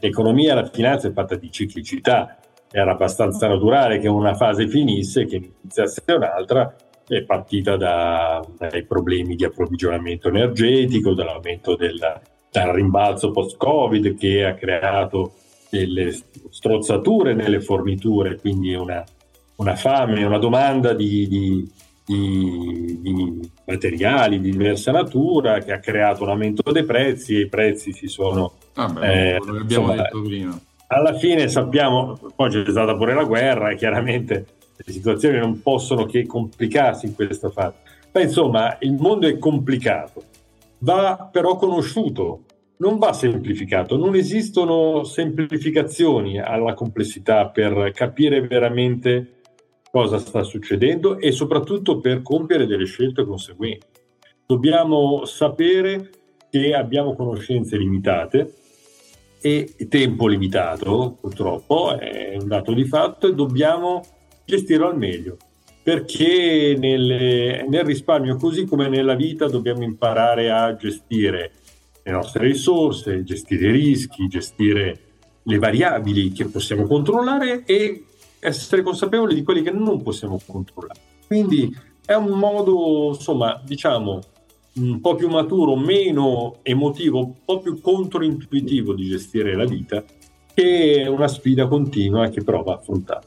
l'economia, 0.00 0.54
la 0.54 0.66
finanza 0.66 1.08
è 1.08 1.12
fatta 1.12 1.34
di 1.34 1.50
ciclicità, 1.50 2.38
era 2.70 2.92
abbastanza 2.92 3.48
naturale 3.48 3.98
che 3.98 4.08
una 4.08 4.34
fase 4.34 4.68
finisse, 4.68 5.24
che 5.24 5.36
iniziasse 5.36 6.04
un'altra, 6.06 6.76
è 7.06 7.22
partita 7.22 7.76
da, 7.76 8.44
dai 8.56 8.84
problemi 8.84 9.34
di 9.34 9.44
approvvigionamento 9.44 10.28
energetico, 10.28 11.14
dall'aumento 11.14 11.74
della 11.74 12.20
dal 12.50 12.72
rimbalzo 12.72 13.30
post-Covid 13.30 14.16
che 14.16 14.44
ha 14.44 14.54
creato 14.54 15.34
delle 15.70 16.16
strozzature 16.50 17.34
nelle 17.34 17.60
forniture, 17.60 18.38
quindi 18.38 18.74
una, 18.74 19.04
una 19.56 19.76
fame, 19.76 20.24
una 20.24 20.38
domanda 20.38 20.94
di, 20.94 21.28
di, 21.28 21.70
di, 22.04 22.98
di, 23.00 23.50
materiali 23.66 24.40
di 24.40 24.50
diversa 24.50 24.92
natura 24.92 25.58
che 25.58 25.72
ha 25.72 25.78
creato 25.78 26.22
un 26.22 26.30
aumento 26.30 26.72
dei 26.72 26.84
prezzi 26.84 27.36
e 27.36 27.40
i 27.40 27.48
prezzi 27.48 27.92
si 27.92 28.08
sono... 28.08 28.54
Vabbè, 28.74 29.08
eh, 29.08 29.34
abbiamo 29.36 29.62
insomma, 29.62 29.94
detto 29.94 30.22
prima. 30.22 30.60
Alla 30.86 31.14
fine 31.18 31.48
sappiamo, 31.48 32.18
poi 32.34 32.50
c'è 32.50 32.64
stata 32.70 32.96
pure 32.96 33.14
la 33.14 33.24
guerra 33.24 33.70
e 33.70 33.76
chiaramente 33.76 34.46
le 34.76 34.92
situazioni 34.92 35.38
non 35.38 35.60
possono 35.60 36.06
che 36.06 36.24
complicarsi 36.26 37.06
in 37.06 37.14
questa 37.14 37.50
fase. 37.50 37.76
Ma 38.12 38.20
insomma, 38.22 38.76
il 38.80 38.94
mondo 38.94 39.26
è 39.26 39.36
complicato, 39.38 40.24
va 40.78 41.28
però 41.30 41.56
conosciuto, 41.56 42.44
non 42.78 42.98
va 42.98 43.12
semplificato, 43.12 43.96
non 43.96 44.14
esistono 44.14 45.04
semplificazioni 45.04 46.38
alla 46.38 46.74
complessità 46.74 47.48
per 47.48 47.90
capire 47.92 48.40
veramente 48.46 49.40
cosa 49.90 50.18
sta 50.18 50.42
succedendo 50.42 51.18
e 51.18 51.32
soprattutto 51.32 51.98
per 51.98 52.22
compiere 52.22 52.66
delle 52.66 52.86
scelte 52.86 53.24
conseguenti. 53.24 53.86
Dobbiamo 54.46 55.24
sapere 55.24 56.10
che 56.50 56.74
abbiamo 56.74 57.14
conoscenze 57.14 57.76
limitate 57.76 58.54
e 59.40 59.74
tempo 59.88 60.26
limitato, 60.26 61.16
purtroppo, 61.20 61.98
è 61.98 62.36
un 62.40 62.48
dato 62.48 62.72
di 62.72 62.84
fatto 62.84 63.28
e 63.28 63.34
dobbiamo 63.34 64.02
gestirlo 64.44 64.88
al 64.88 64.96
meglio. 64.96 65.36
Perché 65.82 66.76
nel, 66.78 67.64
nel 67.68 67.84
risparmio, 67.84 68.36
così 68.36 68.66
come 68.66 68.88
nella 68.88 69.14
vita, 69.14 69.48
dobbiamo 69.48 69.82
imparare 69.82 70.50
a 70.50 70.74
gestire 70.76 71.52
le 72.08 72.14
nostre 72.14 72.46
risorse, 72.46 73.22
gestire 73.22 73.68
i 73.68 73.70
rischi, 73.70 74.28
gestire 74.28 75.00
le 75.42 75.58
variabili 75.58 76.32
che 76.32 76.46
possiamo 76.46 76.86
controllare 76.86 77.64
e 77.66 78.04
essere 78.38 78.82
consapevoli 78.82 79.34
di 79.34 79.42
quelli 79.42 79.62
che 79.62 79.70
non 79.70 80.02
possiamo 80.02 80.40
controllare. 80.46 81.00
Quindi 81.26 81.76
è 82.06 82.14
un 82.14 82.38
modo, 82.38 83.08
insomma, 83.14 83.60
diciamo, 83.62 84.20
un 84.76 85.00
po' 85.02 85.16
più 85.16 85.28
maturo, 85.28 85.76
meno 85.76 86.60
emotivo, 86.62 87.18
un 87.18 87.34
po' 87.44 87.58
più 87.58 87.78
controintuitivo 87.78 88.94
di 88.94 89.04
gestire 89.04 89.54
la 89.54 89.66
vita, 89.66 90.02
che 90.54 91.02
è 91.02 91.06
una 91.08 91.28
sfida 91.28 91.68
continua 91.68 92.28
che 92.28 92.42
prova 92.42 92.72
a 92.72 92.76
affrontare. 92.76 93.26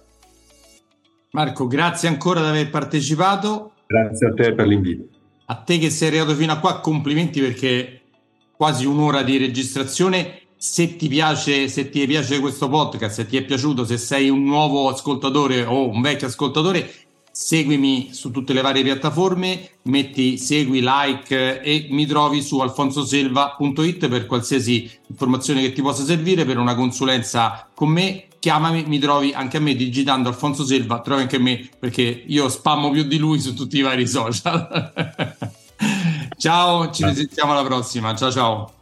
Marco, 1.34 1.68
grazie 1.68 2.08
ancora 2.08 2.42
di 2.42 2.48
aver 2.48 2.70
partecipato. 2.72 3.74
Grazie 3.86 4.28
a 4.28 4.34
te 4.34 4.54
per 4.54 4.66
l'invito. 4.66 5.06
A 5.46 5.56
te 5.56 5.78
che 5.78 5.92
sei 5.92 6.08
arrivato 6.08 6.34
fino 6.34 6.54
a 6.54 6.60
qua, 6.60 6.80
complimenti 6.80 7.40
perché 7.42 8.01
quasi 8.62 8.86
un'ora 8.86 9.24
di 9.24 9.38
registrazione. 9.38 10.42
Se 10.56 10.96
ti 10.96 11.08
piace, 11.08 11.68
se 11.68 11.90
ti 11.90 12.06
piace 12.06 12.40
questo 12.40 12.70
podcast, 12.70 13.16
se 13.16 13.26
ti 13.26 13.36
è 13.36 13.42
piaciuto, 13.42 13.86
se 13.86 13.98
sei 13.98 14.30
un 14.30 14.44
nuovo 14.44 14.88
ascoltatore 14.88 15.64
o 15.64 15.90
un 15.90 16.00
vecchio 16.00 16.28
ascoltatore, 16.28 16.94
seguimi 17.32 18.10
su 18.14 18.30
tutte 18.30 18.54
le 18.54 18.62
varie 18.62 18.84
piattaforme, 18.84 19.68
metti 19.86 20.38
segui, 20.38 20.82
like 20.84 21.60
e 21.62 21.88
mi 21.90 22.06
trovi 22.06 22.44
su 22.44 22.60
alfonsoselva.it 22.60 24.08
per 24.08 24.28
qualsiasi 24.28 24.88
informazione 25.08 25.62
che 25.62 25.74
ti 25.74 25.82
possa 25.82 26.04
servire, 26.04 26.46
per 26.46 26.60
una 26.60 26.76
consulenza 26.76 27.68
con 27.74 27.90
me, 27.90 28.28
chiamami, 28.38 28.84
mi 28.86 29.00
trovi 29.00 29.34
anche 29.34 29.58
a 29.58 29.60
me 29.60 29.74
digitando 29.74 30.30
Alfonso 30.30 30.64
Selva, 30.66 31.02
trovi 31.02 31.24
anche 31.24 31.40
me 31.40 31.68
perché 31.80 32.26
io 32.28 32.48
spammo 32.48 32.92
più 32.92 33.06
di 33.06 33.18
lui 33.18 33.40
su 33.40 33.56
tutti 33.56 33.80
i 33.80 33.82
vari 33.82 34.08
social. 34.08 35.50
ciao, 36.42 36.90
ci 36.90 37.06
risentiamo 37.06 37.52
alla 37.52 37.64
prossima, 37.64 38.16
ciao 38.16 38.32
ciao. 38.32 38.74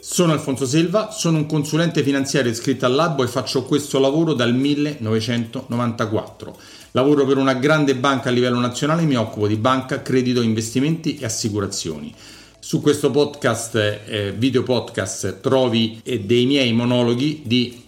Sono 0.00 0.32
Alfonso 0.32 0.66
Silva, 0.66 1.10
sono 1.10 1.38
un 1.38 1.46
consulente 1.46 2.04
finanziario 2.04 2.52
iscritto 2.52 2.86
all'Albo 2.86 3.24
e 3.24 3.26
faccio 3.26 3.64
questo 3.64 3.98
lavoro 3.98 4.34
dal 4.34 4.54
1994. 4.54 6.56
Lavoro 6.92 7.26
per 7.26 7.38
una 7.38 7.54
grande 7.54 7.96
banca 7.96 8.28
a 8.28 8.32
livello 8.32 8.60
nazionale 8.60 9.02
e 9.02 9.06
mi 9.06 9.16
occupo 9.16 9.48
di 9.48 9.56
banca, 9.56 10.00
credito, 10.00 10.42
investimenti 10.42 11.18
e 11.18 11.24
assicurazioni. 11.24 12.14
Su 12.60 12.80
questo 12.80 13.10
podcast, 13.10 13.74
eh, 13.74 14.32
video 14.36 14.62
podcast, 14.62 15.40
trovi 15.40 16.00
eh, 16.04 16.20
dei 16.20 16.46
miei 16.46 16.72
monologhi 16.72 17.42
di 17.44 17.87